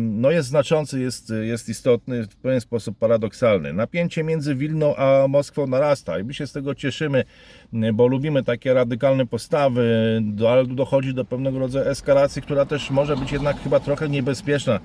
[0.00, 3.72] no jest znaczący, jest, jest istotny, w pewien sposób paradoksalny.
[3.72, 7.24] Napięcie między Wilną a Moskwą narasta i my się z tego cieszymy,
[7.94, 13.32] bo lubimy takie radykalne postawy, ale dochodzi do pewnego rodzaju eskalacji, która też może być
[13.32, 14.80] jednak chyba trochę niebezpieczna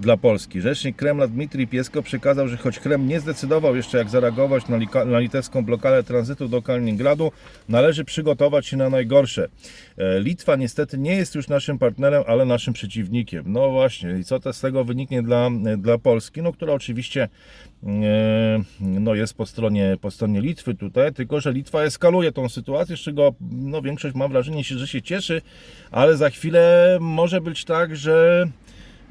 [0.00, 0.60] dla Polski.
[0.60, 5.18] Rzecznik Kremla Dmitrij Piesko przekazał, że choć Kreml nie zdecydował jeszcze jak zareagować na, na
[5.18, 7.32] litewską blokadę tranzytu do Kaliningradu,
[7.68, 9.48] należy przygotować się na najgorsze.
[9.98, 13.44] E, Litwa niestety nie jest już naszym partnerem, ale naszym przeciwnikiem.
[13.46, 17.28] No właśnie, i co to z tego wyniknie dla, dla Polski, no która oczywiście
[18.80, 23.00] no jest po stronie, po stronie Litwy tutaj, tylko że Litwa eskaluje tą sytuację, z
[23.00, 25.42] czego no, większość mam wrażenie, że się cieszy,
[25.90, 28.46] ale za chwilę może być tak, że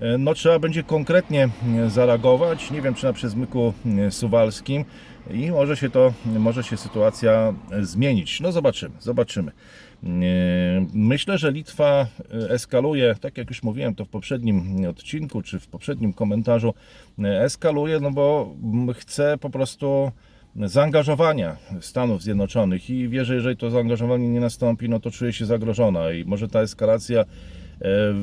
[0.03, 2.71] E, No trzeba będzie konkretnie e, zareagować.
[2.71, 4.85] Nie wiem, czy na przezmyku e, suwalskim
[5.31, 8.39] i może się to, może się sytuacja e, zmienić.
[8.39, 9.51] No zobaczymy, zobaczymy.
[10.03, 15.59] E, Myślę, że Litwa e, eskaluje, tak jak już mówiłem to w poprzednim odcinku, czy
[15.59, 16.73] w poprzednim komentarzu,
[17.23, 18.55] e, eskaluje, no bo
[18.93, 20.11] chce po prostu
[20.55, 25.45] zaangażowania Stanów Zjednoczonych i wie, że jeżeli to zaangażowanie nie nastąpi, no to czuje się
[25.45, 27.25] zagrożona i może ta eskalacja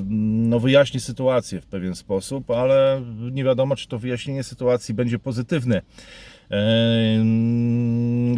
[0.08, 5.82] no, wyjaśni sytuację w pewien sposób, ale nie wiadomo, czy to wyjaśnienie sytuacji będzie pozytywne.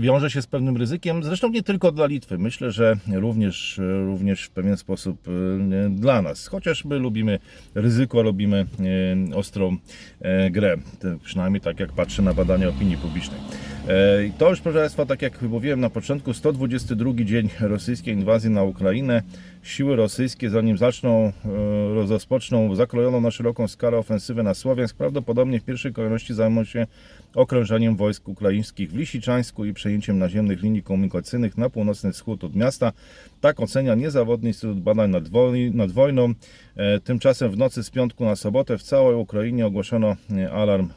[0.01, 4.51] Wiąże się z pewnym ryzykiem, zresztą nie tylko dla Litwy, myślę, że również, również w
[4.51, 6.46] pewien sposób e, dla nas.
[6.46, 7.38] Chociaż my lubimy
[7.75, 8.66] ryzyko, lubimy
[9.31, 9.77] e, ostrą
[10.20, 10.77] e, grę,
[11.25, 13.40] przynajmniej tak jak patrzę na badania opinii publicznej.
[14.38, 19.22] To już, proszę Państwa, tak jak mówiłem na początku, 122 dzień rosyjskiej inwazji na Ukrainę.
[19.62, 25.64] Siły rosyjskie, zanim zaczną, e, rozpoczną zakrojoną na szeroką skalę ofensywę na Słowiańsk, prawdopodobnie w
[25.64, 26.87] pierwszej kolejności zajmą się
[27.35, 32.92] okrążeniem wojsk ukraińskich w Lisiczańsku i przejęciem naziemnych linii komunikacyjnych na północny wschód od miasta.
[33.42, 36.33] Tak ocenia niezawodny Instytut Badań nad, woj- nad Wojną.
[36.76, 40.88] E, Tymczasem w nocy z piątku na sobotę w całej Ukrainie ogłoszono e, alarm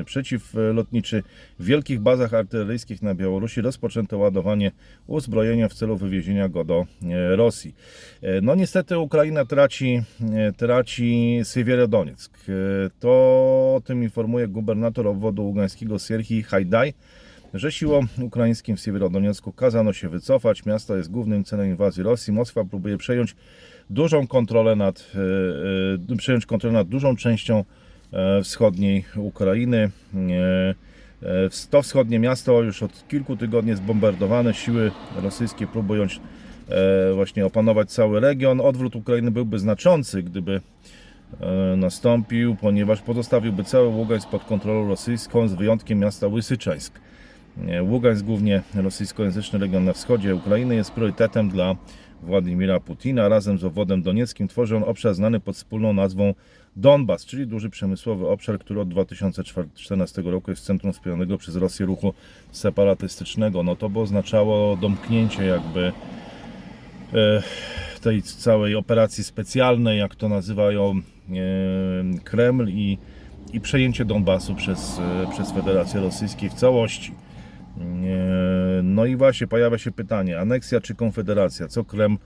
[0.00, 1.22] e, przeciwlotniczy.
[1.58, 4.72] W wielkich bazach artyleryjskich na Białorusi rozpoczęto ładowanie
[5.06, 6.86] uzbrojenia w celu wywiezienia go do
[7.36, 7.74] Rosji.
[8.42, 10.02] No niestety Ukraina traci,
[10.56, 12.38] traci Siewierodonieck.
[13.00, 13.10] To
[13.76, 16.94] o tym informuje gubernator obwodu ługańskiego Sierhii Hajdaj
[17.54, 20.66] że siłom ukraińskim w Siewierodoniecku kazano się wycofać.
[20.66, 22.32] Miasto jest głównym celem inwazji Rosji.
[22.32, 23.36] Moskwa próbuje przejąć
[23.90, 25.12] dużą kontrolę nad,
[26.08, 27.64] e, e, przejąć kontrolę nad dużą częścią
[28.12, 29.90] e, wschodniej Ukrainy.
[31.70, 34.54] To wschodnie miasto już od kilku tygodni jest bombardowane.
[34.54, 34.90] Siły
[35.22, 36.06] rosyjskie próbują
[37.14, 38.60] właśnie opanować cały region.
[38.60, 40.60] Odwrót Ukrainy byłby znaczący, gdyby
[41.76, 47.03] nastąpił, ponieważ pozostawiłby cały Ługańsk pod kontrolą rosyjską, z wyjątkiem miasta Łysyczańsk.
[47.68, 51.76] E, Ługańsk, głównie rosyjskojęzyczny region na wschodzie Ukrainy, jest priorytetem dla
[52.22, 53.28] Władimira Putina.
[53.28, 56.34] Razem z obwodem donieckim tworzy on obszar znany pod wspólną nazwą
[56.76, 62.14] Donbas, czyli duży przemysłowy obszar, który od 2014 roku jest centrum wspieranego przez Rosję ruchu
[62.52, 63.62] separatystycznego.
[63.62, 65.92] No to by oznaczało domknięcie jakby
[67.12, 67.42] e,
[68.00, 72.98] tej całej operacji specjalnej, jak to nazywają e, Kreml i,
[73.52, 75.00] i przejęcie Donbasu przez,
[75.32, 77.12] przez Federację Rosyjską w całości.
[77.80, 81.68] E, No i właśnie pojawia się pytanie, aneksja czy konfederacja?
[81.68, 82.16] Co Kreml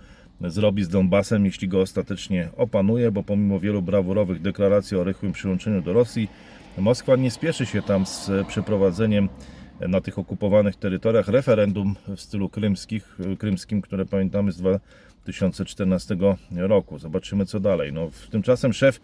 [0.41, 5.83] zrobi z Donbasem, jeśli go ostatecznie opanuje, bo pomimo wielu brawurowych deklaracji o rychłym przyłączeniu
[5.83, 6.29] do Rosji,
[6.79, 9.29] Moskwa nie spieszy się tam z przeprowadzeniem
[9.81, 16.17] na tych okupowanych terytoriach referendum w stylu krymskich, krymskim, które pamiętamy z 2014
[16.57, 16.99] roku.
[16.99, 17.93] Zobaczymy co dalej.
[17.93, 19.01] No, tymczasem szef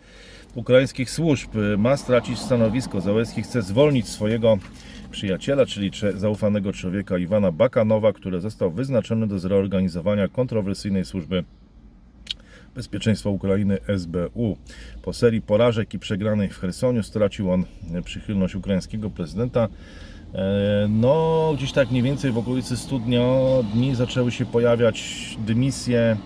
[0.55, 3.01] ukraińskich służb ma stracić stanowisko.
[3.01, 4.59] Załęski chce zwolnić swojego
[5.11, 11.45] przyjaciela, czyli zaufanego człowieka Iwana Bakanowa, który został wyznaczony do zreorganizowania kontrowersyjnej służby
[12.75, 14.57] Bezpieczeństwa Ukrainy SBU.
[15.03, 17.65] Po serii porażek i przegranej w Chersoniu stracił on
[18.05, 19.69] przychylność ukraińskiego prezydenta.
[20.35, 23.23] E, No, gdzieś tak mniej więcej w okolicy studnia
[23.75, 26.17] dni zaczęły się pojawiać dymisje.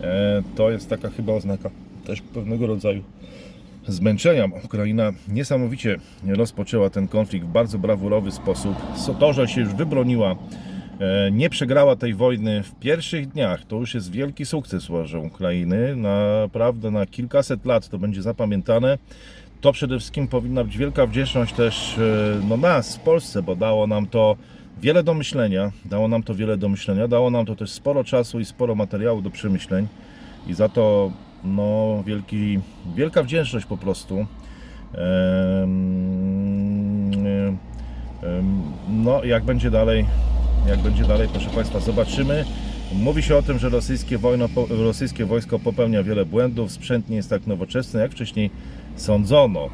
[0.00, 1.70] E, To jest taka chyba oznaka
[2.06, 3.02] też pewnego rodzaju
[3.88, 4.48] zmęczenia.
[4.64, 8.74] Ukraina niesamowicie rozpoczęła ten konflikt w bardzo brawurowy sposób.
[9.20, 10.36] To, się już wybroniła,
[11.00, 15.96] e, nie przegrała tej wojny w pierwszych dniach, to już jest wielki sukces uważam Ukrainy.
[15.96, 18.98] Naprawdę na kilkaset lat to będzie zapamiętane.
[19.62, 23.86] To przede wszystkim powinna być wielka wdzięczność też e, no, nas w Polsce, bo dało
[23.86, 24.36] nam to
[24.80, 25.72] wiele do myślenia.
[25.84, 27.08] Dało nam to wiele do myślenia.
[27.08, 29.86] Dało nam to też sporo czasu i sporo materiału do przemyśleń.
[30.46, 31.12] I za to
[31.44, 32.60] no, wielki,
[32.94, 34.26] wielka wdzięczność po prostu.
[38.88, 40.06] No, jak będzie dalej,
[40.68, 42.44] jak będzie dalej, proszę Państwa, zobaczymy.
[42.92, 47.30] Mówi się o tym, że rosyjskie, wojno, rosyjskie wojsko popełnia wiele błędów, sprzęt nie jest
[47.30, 48.50] tak nowoczesny, jak wcześniej
[48.96, 49.68] sądzono.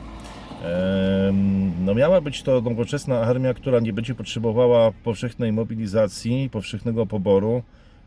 [1.81, 7.63] No miała być to nowoczesna armia, która nie będzie potrzebowała powszechnej mobilizacji, powszechnego poboru.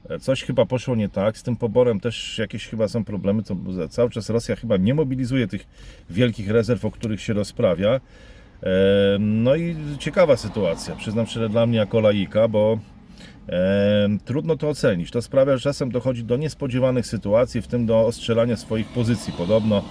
[0.10, 1.38] E, Coś chyba poszło nie tak.
[1.38, 3.44] Z tym poborem też jakieś chyba są problemy.
[3.44, 3.56] To
[3.90, 5.68] cały czas Rosja chyba nie mobilizuje tych
[6.10, 8.02] wielkich rezerw, o których się rozprawia.
[9.20, 10.96] No i ciekawa sytuacja.
[10.96, 12.80] Przyznam szczerze dla mnie jako laika, bo
[14.26, 15.12] trudno to ocenić.
[15.12, 19.34] To sprawia, że czasem dochodzi do niespodziewanych sytuacji, w tym do ostrzelania swoich pozycji.
[19.38, 19.84] Podobno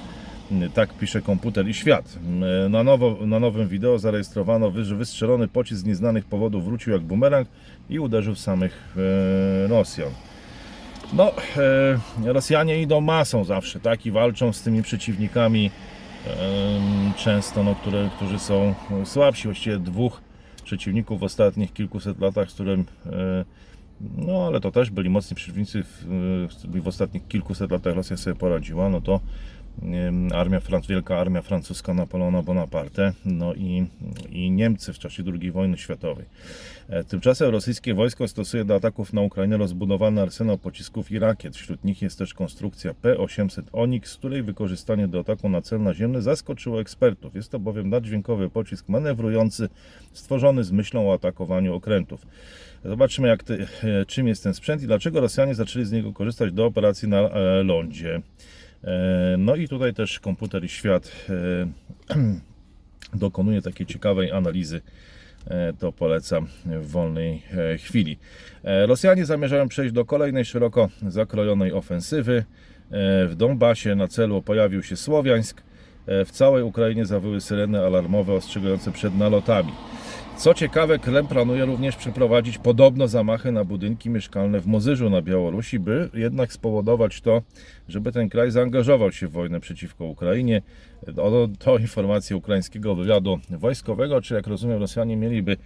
[0.75, 2.19] tak pisze komputer i świat.
[2.71, 7.49] Na, nowo, na nowym wideo zarejestrowano, że wystrzelony pocisk z nieznanych powodów wrócił jak bumerang
[7.91, 8.97] i uderzył w samych
[9.65, 10.11] e, Rosjan.
[11.13, 11.33] No,
[12.27, 14.07] e, Rosjanie idą masą zawsze, tak?
[14.07, 15.71] I walczą z tymi przeciwnikami
[16.27, 19.45] em, często, no, które, którzy są słabsi.
[19.45, 20.21] Właściwie dwóch
[20.65, 23.45] przeciwników w ostatnich kilkuset latach, z którym e,
[24.17, 26.05] no ale to też byli mocni przeciwnicy w,
[26.83, 29.21] w ostatnich kilkuset latach Rosja sobie poradziła, no to
[30.35, 33.87] armia, wielka armia francuska Napoleona Bonaparte, no i,
[34.31, 36.25] i Niemcy w czasie II wojny światowej.
[36.89, 41.57] E, Tymczasem rosyjskie wojsko stosuje do ataków na Ukrainę rozbudowany arsenał pocisków i rakiet.
[41.57, 46.81] Wśród nich jest też konstrukcja P-800 Onyx, której wykorzystanie do ataku na cel naziemny zaskoczyło
[46.81, 47.35] ekspertów.
[47.35, 49.69] Jest to bowiem naddźwiękowy pocisk manewrujący,
[50.13, 52.27] stworzony z myślą o atakowaniu okrętów.
[52.85, 56.53] Zobaczymy, jak ty, e, czym jest ten sprzęt i dlaczego Rosjanie zaczęli z niego korzystać
[56.53, 58.23] do operacji na e, lądzie.
[58.85, 61.13] E, No i tutaj też komputer i świat
[62.11, 62.15] e,
[63.15, 64.81] dokonuje takiej ciekawej analizy.
[65.47, 67.43] E, To polecam w wolnej
[67.79, 68.19] chwili.
[68.65, 72.45] Rosjanie zamierzają przejść do kolejnej szeroko zakrojonej ofensywy.
[73.29, 75.63] W Donbasie na celu pojawił się Słowiańsk.
[76.07, 79.73] W całej Ukrainie zawyły syreny alarmowe ostrzegające przed nalotami.
[80.41, 85.79] Co ciekawe, Krem planuje również przeprowadzić podobno zamachy na budynki mieszkalne w Mozyżu na Białorusi,
[85.79, 87.43] by jednak spowodować to,
[87.89, 90.63] żeby ten kraj zaangażował się w wojnę przeciwko Ukrainie.
[91.17, 95.57] O, to informacje ukraińskiego wywiadu wojskowego, czy jak rozumiem Rosjanie mieliby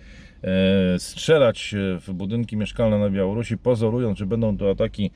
[0.43, 1.75] e, strzelać
[2.07, 5.11] w budynki mieszkalne na Białorusi, pozorując, że będą to ataki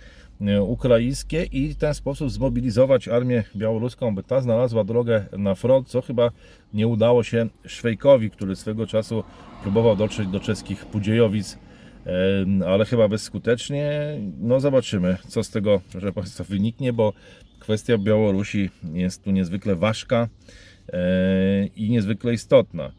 [0.62, 6.02] ukraińskie i w ten sposób zmobilizować armię białoruską, by ta znalazła drogę na front, co
[6.02, 6.30] chyba
[6.74, 9.24] nie udało się Szwejkowi, który swego czasu
[9.62, 11.58] próbował dotrzeć do czeskich Pudziejowic,
[12.06, 14.18] e, ale chyba bezskutecznie.
[14.40, 17.12] No zobaczymy, co z tego, proszę Państwa, wyniknie, bo
[17.58, 20.28] kwestia Białorusi jest tu niezwykle ważka
[20.92, 22.92] e, i niezwykle istotna.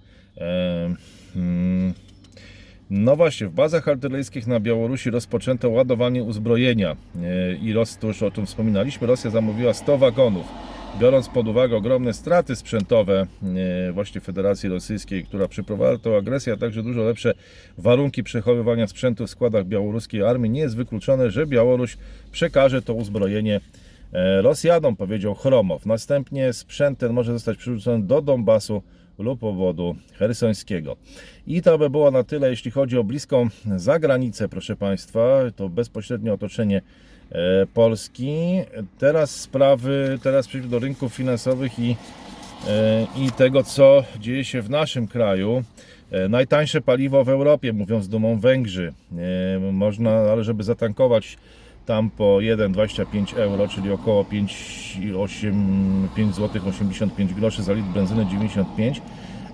[2.90, 8.24] No właśnie, w bazach artyleryjskich na Białorusi rozpoczęto ładowanie uzbrojenia e, i Ros, tu już
[8.24, 10.46] o tym wspominaliśmy, Rosja zamówiła 100 wagonów.
[11.00, 13.28] Biorąc pod uwagę ogromne straty sprzętowe
[13.88, 17.34] e, właśnie Federacji Rosyjskiej, która przeprowadza tą agresję, a także dużo lepsze
[17.78, 21.98] warunki przechowywania sprzętu w składach białoruskiej armii, nie jest wykluczone, że Białoruś
[22.32, 23.62] przekaże to uzbrojenie
[24.14, 25.86] e, Rosjanom, powiedział Chromow.
[25.86, 28.84] Następnie sprzęt ten może zostać przerzucony do Donbasu
[29.20, 30.96] lub obwodu hersońskiego.
[31.48, 36.34] I to by było na tyle, jeśli chodzi o bliską zagranicę, proszę Państwa, to bezpośrednie
[36.34, 36.82] otoczenie
[37.32, 38.36] e, Polski.
[38.98, 41.96] Teraz sprawy, teraz przejdźmy do rynków finansowych i,
[42.68, 45.64] e, i tego, co dzieje się w naszym kraju.
[46.12, 48.94] E, Najtańsze paliwo w Europie, mówią z dumą Węgrzy.
[49.72, 51.38] Można, ale żeby zatankować
[51.90, 59.02] tam po 1,25 euro, czyli około 5,8 zł 85 groszy za litr benzyny 95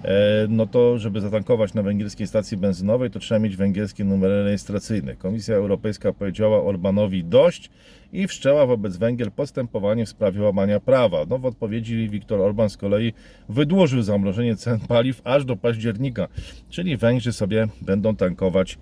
[0.04, 5.16] e, no to żeby zatankować na węgierskiej stacji benzynowej, to trzeba mieć węgierskie numery rejestracyjne.
[5.16, 7.70] Komisja Europejska powiedziała Orbanowi dość
[8.14, 11.26] i wszczęła wobec Węgier postępowanie w sprawie łamania prawa.
[11.30, 13.14] No w odpowiedzi Viktor Orban z kolei
[13.50, 16.28] wydłużył zamrożenie cen paliw aż do października,
[16.70, 18.78] czyli Węgrzy sobie będą tankować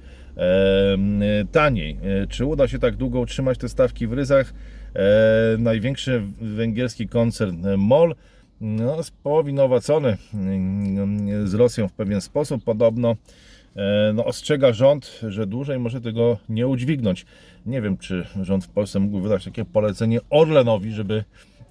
[1.52, 1.98] taniej.
[2.24, 4.54] E, Czy uda się tak długo utrzymać te stawki w ryzach?
[4.96, 8.16] E, największy węgierski koncern e, MOL
[8.62, 13.16] no, powinowacony mm, z Rosją w pewien sposób podobno
[14.14, 17.26] no, ostrzega rząd, że dłużej może tego nie udźwignąć.
[17.66, 21.24] Nie wiem, czy rząd w Polsce mógłby wydać takie polecenie Orlenowi, żeby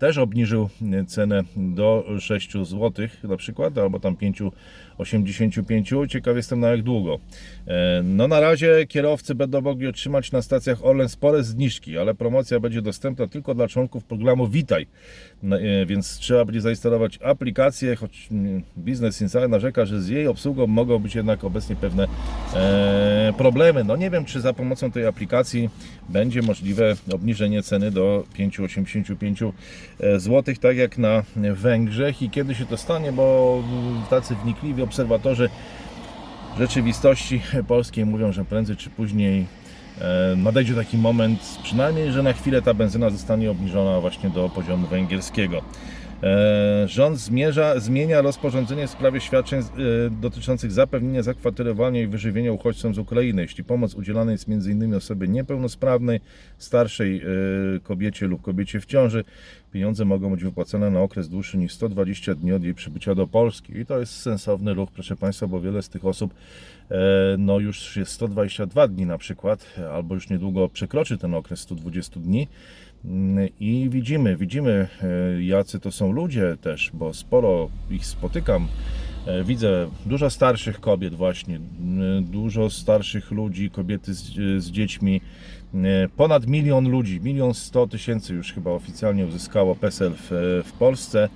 [0.02, 0.68] też obniżył
[1.06, 2.92] cenę do 6 zł
[3.24, 6.08] na przykład, albo tam 5,85.
[6.08, 7.18] Ciekaw jestem na jak długo.
[7.66, 12.60] E, No na razie kierowcy będą mogli otrzymać na stacjach Orlen spore zniżki, ale promocja
[12.60, 14.86] będzie dostępna tylko dla członków programu Witaj.
[15.42, 18.28] No, e, Więc trzeba będzie zainstalować aplikację, choć
[18.76, 22.06] Business Insider narzeka, że z jej obsługą mogą być jednak obecnie pewne
[22.54, 23.84] e, problemy.
[23.84, 25.70] No nie wiem, czy za pomocą tej aplikacji
[26.08, 29.52] będzie możliwe obniżenie ceny do 5,85
[30.16, 33.62] zł, tak jak na Węgrzech i kiedy się to stanie, bo
[34.10, 35.50] tacy wnikliwi obserwatorzy
[36.58, 39.46] rzeczywistości polskiej mówią, że prędzej czy później
[40.00, 44.86] e, nadejdzie taki moment, przynajmniej, że na chwilę ta benzyna zostanie obniżona właśnie do poziomu
[44.86, 45.62] węgierskiego.
[46.22, 49.64] E, Rząd zmierza, zmienia rozporządzenie w sprawie świadczeń e,
[50.20, 53.42] dotyczących zapewnienia zakwaterowania i wyżywienia uchodźcom z Ukrainy.
[53.42, 54.94] Jeśli pomoc udzielana jest m.in.
[54.94, 56.20] osobie niepełnosprawnej,
[56.58, 57.24] starszej e,
[57.82, 59.24] kobiecie lub kobiecie w ciąży,
[59.72, 63.78] pieniądze mogą być wypłacone na okres dłuższy niż 120 dni od jej przybycia do Polski.
[63.78, 66.34] I to jest sensowny ruch, proszę Państwa, bo wiele z tych osób
[67.38, 72.48] no już jest 122 dni na przykład, albo już niedługo przekroczy ten okres 120 dni.
[73.60, 78.68] I widzimy, widzimy e, jacy to są ludzie też, bo sporo ich spotykam.
[79.26, 84.22] E, Widzę dużo starszych kobiet właśnie, m, dużo starszych ludzi, kobiety z,
[84.64, 85.20] z dziećmi.
[85.74, 91.28] E, Ponad milion ludzi, milion sto tysięcy już chyba oficjalnie uzyskało PESEL w, w Polsce.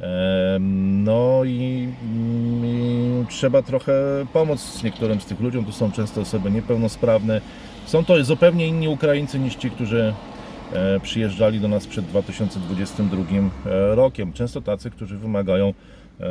[0.00, 0.58] E,
[1.04, 3.92] No i, mm, i trzeba trochę
[4.32, 5.64] pomóc niektórym z tych ludziom.
[5.64, 7.40] Tu są często osoby niepełnosprawne.
[7.86, 10.35] Są to zupełnie inni Ukraińcy niż ci, którzy e,
[11.02, 14.32] przyjeżdżali do nas przed 2022 e, rokiem.
[14.32, 15.74] Często tacy, którzy wymagają
[16.20, 16.24] e,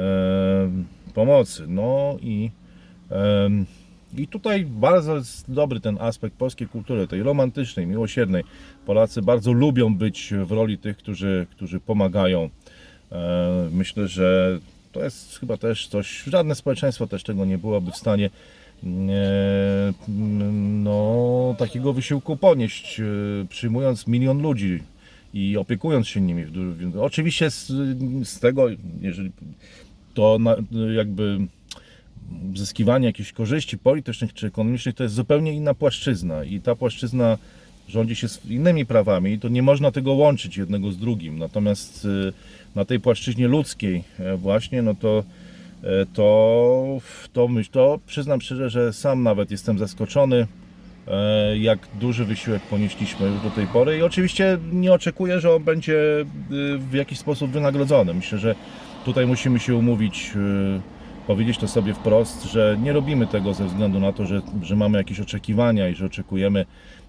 [1.13, 1.63] pomocy.
[1.67, 2.51] No i,
[4.17, 8.43] i tutaj bardzo jest dobry ten aspekt polskiej kultury, tej romantycznej, miłosiernej.
[8.85, 12.49] Polacy bardzo lubią być w roli tych, którzy, którzy pomagają.
[13.11, 14.59] E, Myślę, że
[14.91, 18.29] to jest chyba też coś, żadne społeczeństwo też tego nie byłoby w stanie e,
[20.83, 23.03] no, takiego wysiłku ponieść, e,
[23.49, 24.79] przyjmując milion ludzi
[25.33, 26.43] i opiekując się nimi.
[27.01, 27.67] Oczywiście z,
[28.23, 28.67] z tego,
[29.01, 29.31] jeżeli
[30.13, 30.39] to
[30.95, 31.39] jakby
[32.53, 37.37] uzyskiwanie jakichś korzyści politycznych czy ekonomicznych to jest zupełnie inna płaszczyzna i ta płaszczyzna
[37.87, 41.39] rządzi się innymi prawami i to nie można tego łączyć jednego z drugim.
[41.39, 42.33] Natomiast y,
[42.75, 45.44] na tej płaszczyźnie ludzkiej e, właśnie, no to e,
[46.13, 46.97] to,
[47.33, 50.47] to myśl, to przyznam szczerze, że sam nawet jestem zaskoczony,
[51.07, 55.63] e, jak duży wysiłek ponieśliśmy już do tej pory i oczywiście nie oczekuję, że on
[55.63, 56.25] będzie y,
[56.77, 58.13] w jakiś sposób wynagrodzony.
[58.13, 58.55] Myślę, że
[59.05, 60.31] tutaj musimy się umówić,
[61.27, 64.97] powiedzieć to sobie wprost, że nie robimy tego ze względu na to, że, że mamy
[64.97, 66.65] jakieś oczekiwania i że oczekujemy,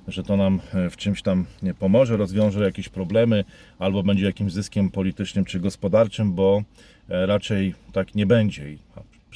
[0.09, 1.47] że to nam e, w czymś tam
[1.79, 3.45] pomoże, rozwiąże jakieś problemy
[3.79, 6.65] albo będzie jakimś zyskiem politycznym czy gospodarczym, bo e,
[7.09, 8.71] raczej tak nie będzie.
[8.71, 8.79] I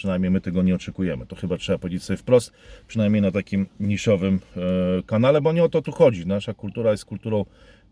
[0.01, 1.27] Przynajmniej my tego nie oczekujemy.
[1.27, 2.53] To chyba trzeba powiedzieć sobie wprost,
[2.89, 4.61] przynajmniej na takim niszowym e,
[5.03, 6.27] kanale, bo nie o to tu chodzi.
[6.27, 7.45] Nasza kultura jest kulturą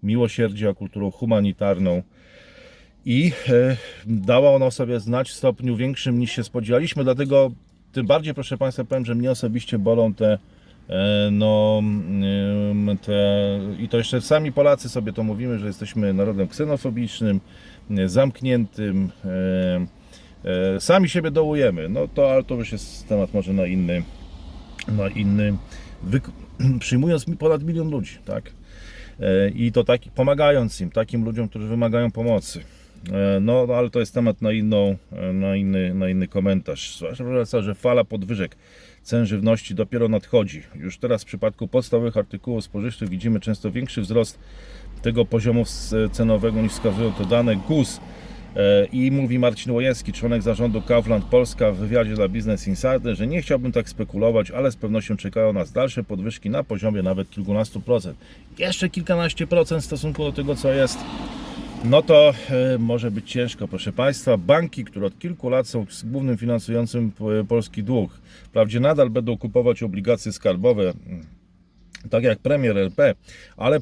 [0.03, 2.03] miłosierdzia, kulturą humanitarną
[3.05, 3.77] i e,
[4.07, 7.51] dała ona sobie znać w stopniu większym niż się spodziewaliśmy, dlatego
[7.93, 10.39] tym bardziej proszę Państwa powiem, że mnie osobiście bolą te
[10.89, 13.41] e, no em, te,
[13.79, 17.68] i to jeszcze sami Polacy sobie to mówimy, że jesteśmy narodem ksenofobicznym, e,
[18.07, 19.87] zamkniętym, e,
[20.77, 24.03] e, sami siebie dołujemy, no to, ale to już jest temat może na inny,
[24.89, 25.57] na inny,
[26.81, 28.53] przyjmując ponad milion ludzi, tak,
[29.21, 32.61] E, i to taki, pomagając im, takim ludziom, którzy wymagają pomocy.
[33.13, 36.97] E, No, no, ale to jest temat na, inną, e, na, inny, na inny komentarz.
[36.97, 38.57] Zwłaszcza, że fala podwyżek
[39.03, 40.63] cen żywności dopiero nadchodzi.
[40.75, 44.39] Już teraz w przypadku podstawowych artykułów spożywczych widzimy często większy wzrost
[45.01, 45.65] tego poziomu
[46.13, 48.01] cenowego niż wskazują to dane GUS.
[48.57, 53.27] E, I mówi Marcin Łojewski, członek zarządu Kaufland Polska w wywiadzie dla Business Insider, że
[53.27, 57.81] nie chciałbym tak spekulować, ale z pewnością czekają nas dalsze podwyżki na poziomie nawet kilkunastu
[57.81, 58.19] procent.
[58.59, 60.99] Jeszcze kilkanaście procent w stosunku do tego, co jest
[61.85, 64.37] no to e, może być ciężko, proszę Państwa.
[64.37, 68.11] Banki, które od kilku lat są głównym finansującym e, polski dług,
[68.45, 70.93] wprawdzie nadal będą kupować obligacje skarbowe,
[72.11, 73.15] tak jak premier RP,
[73.57, 73.81] ale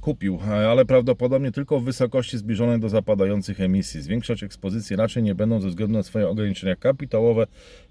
[0.00, 0.38] kupił,
[0.68, 4.02] ale prawdopodobnie tylko w wysokości zbliżonej do zapadających emisji.
[4.02, 7.46] Zwiększać ekspozycję raczej nie będą ze względu na swoje ograniczenia kapitałowe,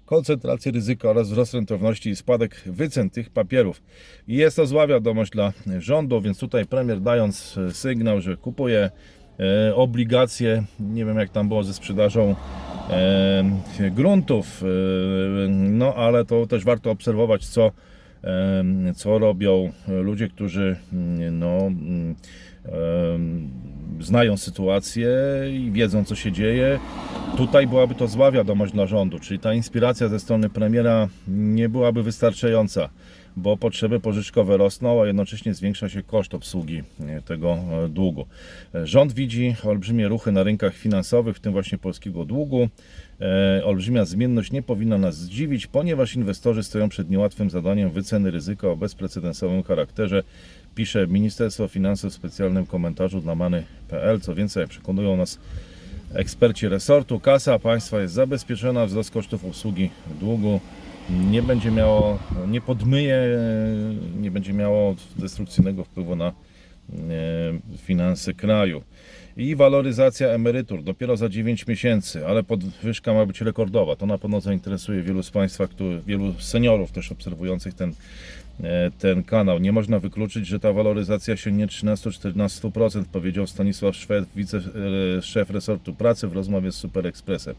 [0.06, 3.82] koncentrację ryzyka oraz wzrost rentowności i spadek wycen tych papierów.
[4.28, 8.90] I jest to zła wiadomość dla rządu, więc tutaj premier dając e, sygnał, że kupuje
[9.40, 12.34] e, obligacje, nie wiem jak tam było ze sprzedażą
[12.90, 14.64] e, gruntów,
[15.48, 17.70] no ale to też warto obserwować, co
[18.94, 22.14] co robią ludzie, którzy mm, no, mm,
[24.00, 25.10] znają sytuację
[25.52, 26.78] i wiedzą, co się dzieje.
[27.36, 32.02] Tutaj byłaby to zła wiadomość dla rządu, czyli ta inspiracja ze strony premiera nie byłaby
[32.02, 32.88] wystarczająca,
[33.36, 38.26] bo potrzeby pożyczkowe rosną, a jednocześnie zwiększa się koszt obsługi e, tego e, długu.
[38.74, 42.68] E, Rząd widzi olbrzymie ruchy na rynkach finansowych, w tym właśnie polskiego długu.
[43.64, 48.76] Olbrzymia zmienność nie powinna nas zdziwić, ponieważ inwestorzy stoją przed niełatwym zadaniem wyceny ryzyka o
[48.76, 50.22] bezprecedensowym charakterze,
[50.74, 54.20] pisze Ministerstwo Finansów w specjalnym komentarzu dla Many.pl.
[54.20, 55.38] Co więcej, przekonują nas
[56.14, 59.90] eksperci resortu, kasa państwa jest zabezpieczona, wzrost kosztów obsługi
[60.20, 60.60] długu
[61.10, 62.18] nie będzie miało,
[62.48, 63.38] nie podmyje,
[64.20, 66.32] nie będzie miało destrukcyjnego wpływu na e,
[67.78, 68.82] finanse kraju.
[69.36, 73.96] I waloryzacja emerytur dopiero za 9 miesięcy, ale podwyżka ma być rekordowa.
[73.96, 75.68] To na pewno zainteresuje wielu z Państwa,
[76.06, 77.92] wielu seniorów też obserwujących ten,
[78.98, 79.58] ten kanał.
[79.58, 86.32] Nie można wykluczyć, że ta waloryzacja sięgnie 13-14%, powiedział Stanisław Szwed, wiceszef resortu pracy w
[86.32, 87.54] rozmowie z Super Expressem.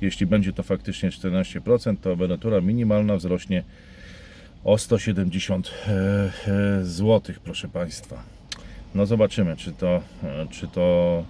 [0.00, 3.62] Jeśli będzie to faktycznie 14%, to emerytura minimalna wzrośnie
[4.64, 5.70] o 170
[6.82, 8.22] zł, proszę Państwa.
[8.94, 11.24] No zobaczymy, czy to, e, czy to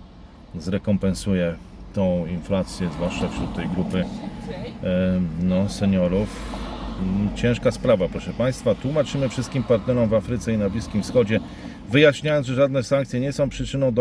[0.54, 1.54] zrekompensuje
[1.94, 6.56] tą inflację, zwłaszcza wśród tej grupy e, no, seniorów.
[7.34, 8.74] Ciężka sprawa, proszę Państwa.
[8.74, 11.40] Tłumaczymy wszystkim partnerom w Afryce i na Bliskim Wschodzie,
[11.90, 13.92] wyjaśniając, że żadne sankcje nie są przyczyną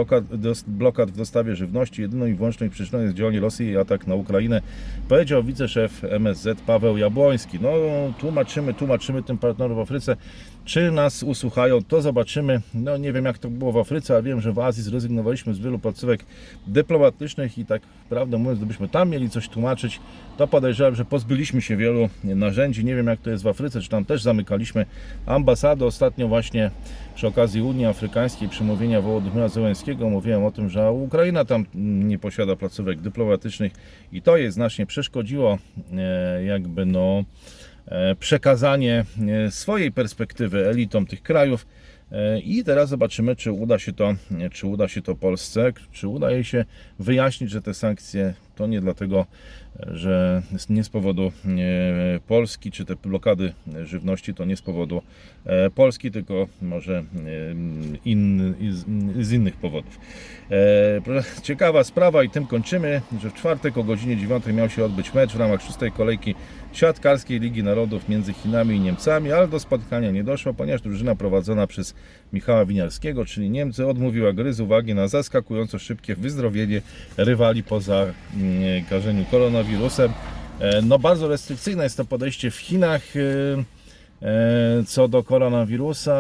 [0.68, 2.02] blokad w dostawie żywności.
[2.02, 4.62] Jedyną i wyłączną przyczyną jest działanie Rosji i atak na Ukrainę,
[5.08, 7.60] powiedział wiceszef MSZ Paweł Jabłoński.
[7.62, 7.72] No,
[8.20, 10.16] tłumaczymy, tłumaczymy tym partnerom w Afryce.
[10.66, 12.62] Czy nas usłuchają, to zobaczymy.
[12.74, 15.60] No, nie wiem jak to było w Afryce, ale wiem, że w Azji zrezygnowaliśmy z
[15.60, 16.26] wielu placówek
[16.68, 20.00] dyplomatycznych i tak prawdę mówiąc, gdybyśmy tam mieli coś tłumaczyć,
[20.38, 22.86] to podejrzewam, że pozbyliśmy się wielu narzędzi.
[22.86, 24.86] Nie wiem jak to jest w Afryce, czy tam też zamykaliśmy
[25.26, 25.86] ambasady.
[25.86, 26.72] Ostatnio właśnie
[27.16, 32.56] przy okazji Unii Afrykańskiej przemówienia Wołodymyra Zełenskiego mówiłem o tym, że Ukraina tam nie posiada
[32.56, 33.74] placówek dyplomatycznych
[34.12, 35.58] i to jej znacznie przeszkodziło
[35.98, 37.24] e, jakby no
[37.86, 39.06] e, przekazanie
[39.46, 41.68] e, swojej perspektywy elitom tych krajów.
[42.44, 44.14] I teraz zobaczymy, czy uda się to,
[44.52, 46.66] czy uda się to Polsce, czy uda jej się
[47.00, 49.26] wyjaśnić, że te sankcje To nie dlatego,
[49.88, 51.32] że nie z powodu
[52.28, 53.54] Polski, czy te blokady
[53.84, 55.02] żywności to nie z powodu
[55.76, 57.04] Polski, tylko może e,
[59.24, 60.00] z, innych powodów.
[60.52, 65.14] E, Ciekawa sprawa i tym kończymy, że w czwartek o godzinie 9 miał się odbyć
[65.14, 66.36] mecz w ramach szóstej kolejki
[66.74, 71.68] siatkarskiej Ligi Narodów między Chinami i Niemcami, ale do spotkania nie doszło, ponieważ drużyna prowadzona
[71.68, 71.96] przez
[72.34, 76.82] Michała Winiarskiego, czyli Niemcy, odmówiła gry z uwagi na zaskakująco szybkie wyzdrowienie
[77.18, 80.12] rywali po zakażeniu koronawirusem.
[80.60, 83.75] E, No bardzo restrykcyjne jest to podejście w Chinach e, e,
[84.88, 86.16] co do koronawirusa,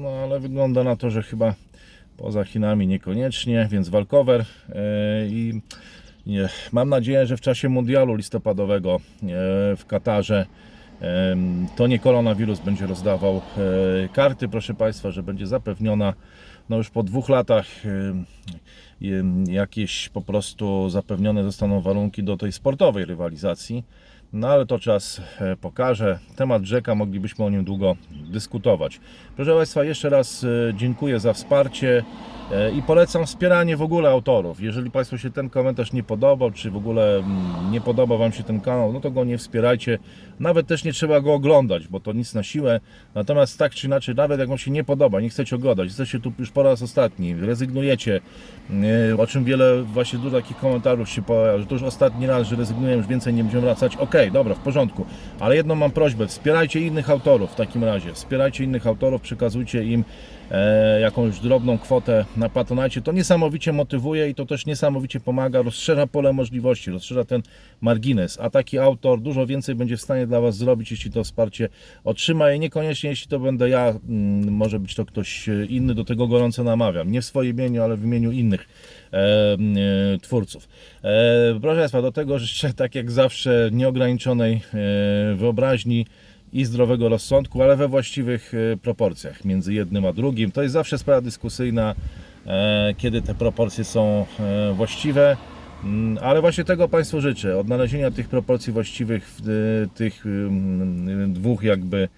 [0.00, 1.54] no ale wygląda na to, że chyba
[2.16, 5.60] poza Chinami niekoniecznie, więc walkover e, i
[6.72, 9.00] mam nadzieję, że w czasie mundialu listopadowego e,
[9.76, 10.46] w Katarze
[11.76, 13.40] to nie koronawirus będzie rozdawał e,
[14.08, 16.14] karty, proszę Państwa, że będzie zapewniona
[16.68, 17.66] no już po dwóch latach
[19.46, 23.84] jakieś po prostu zapewnione zostaną warunki do tej sportowej rywalizacji.
[24.34, 26.18] No ale to czas e, pokaże.
[26.36, 29.00] Temat rzeka, moglibyśmy o nim długo dyskutować.
[29.36, 32.04] Proszę Państwa, jeszcze raz e, dziękuję za wsparcie
[32.76, 34.60] i polecam wspieranie w ogóle autorów.
[34.60, 38.42] Jeżeli Państwu się ten komentarz nie podobał, czy w ogóle mm, nie podoba Wam się
[38.42, 39.98] ten kanał, no to go nie wspierajcie.
[40.40, 42.80] Nawet też nie trzeba go oglądać, bo to nic na siłę.
[43.14, 46.32] Natomiast tak czy inaczej, nawet jak Wam się nie podoba, nie chcecie oglądać, jesteście tu
[46.38, 48.20] już po raz ostatni, rezygnujecie,
[49.10, 52.46] e, o czym wiele właśnie dużo takich komentarzy się pojawia, że to już ostatni raz,
[52.46, 53.96] że rezygnuję, już więcej nie będziemy wracać.
[53.96, 55.06] Okej, dobra, w porządku,
[55.40, 60.04] ale jedną mam prośbę, wspierajcie innych autorów w takim razie, wspierajcie innych autorów, przekazujcie im
[60.50, 63.00] e, jakąś drobną kwotę na Patronite.
[63.00, 67.42] To niesamowicie motywuje i to też niesamowicie pomaga, rozszerza pole możliwości, rozszerza ten
[67.80, 71.68] margines, a taki autor dużo więcej będzie w stanie dla Was zrobić, jeśli to wsparcie
[72.04, 76.04] otrzyma i niekoniecznie jeśli to będę ja, mm, może być to ktoś e, inny, do
[76.04, 78.68] tego gorąco namawiam, nie w swoim imieniu, ale w imieniu innych
[79.12, 79.58] e, e,
[80.18, 80.68] twórców.
[81.04, 86.06] E, proszę Państwa, do tego życzę tak jak zawsze nieograniczonej e, wyobraźni,
[86.54, 90.50] i zdrowego rozsądku, ale we właściwych e, proporcjach między jednym a drugim.
[90.52, 91.94] To jest zawsze sprawa dyskusyjna,
[92.96, 95.36] kiedy te proporcje są e, właściwe.
[95.84, 101.62] Mm, Ale właśnie tego Państwu życzę, odnalezienia tych proporcji właściwych w e, tych mm, dwóch
[101.62, 102.08] jakby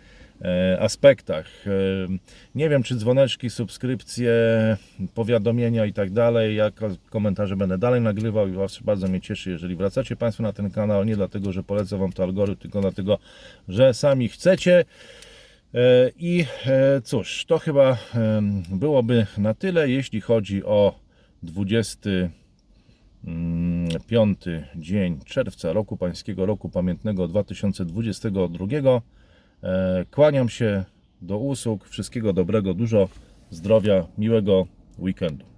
[0.42, 1.46] e, aspektach.
[1.66, 1.70] E,
[2.54, 4.32] Nie wiem, czy dzwoneczki, subskrypcje,
[5.14, 6.74] powiadomienia i tak dalej, jak
[7.10, 11.04] komentarze będę dalej nagrywał i was bardzo mnie cieszy, jeżeli wracacie Państwo na ten kanał,
[11.04, 13.18] nie dlatego, że polecę Wam to algorytm, tylko dlatego,
[13.68, 14.84] że sami chcecie.
[15.74, 17.98] E, I e, cóż, to chyba
[18.70, 20.94] byłoby na tyle, jeśli chodzi o
[21.42, 24.38] 25
[24.76, 28.66] dzień czerwca roku pańskiego, roku pamiętnego 2022.
[29.62, 30.84] E, Kłaniam się
[31.22, 33.08] do usług, wszystkiego dobrego, dużo
[33.50, 34.66] zdrowia, miłego
[34.98, 35.55] weekendu.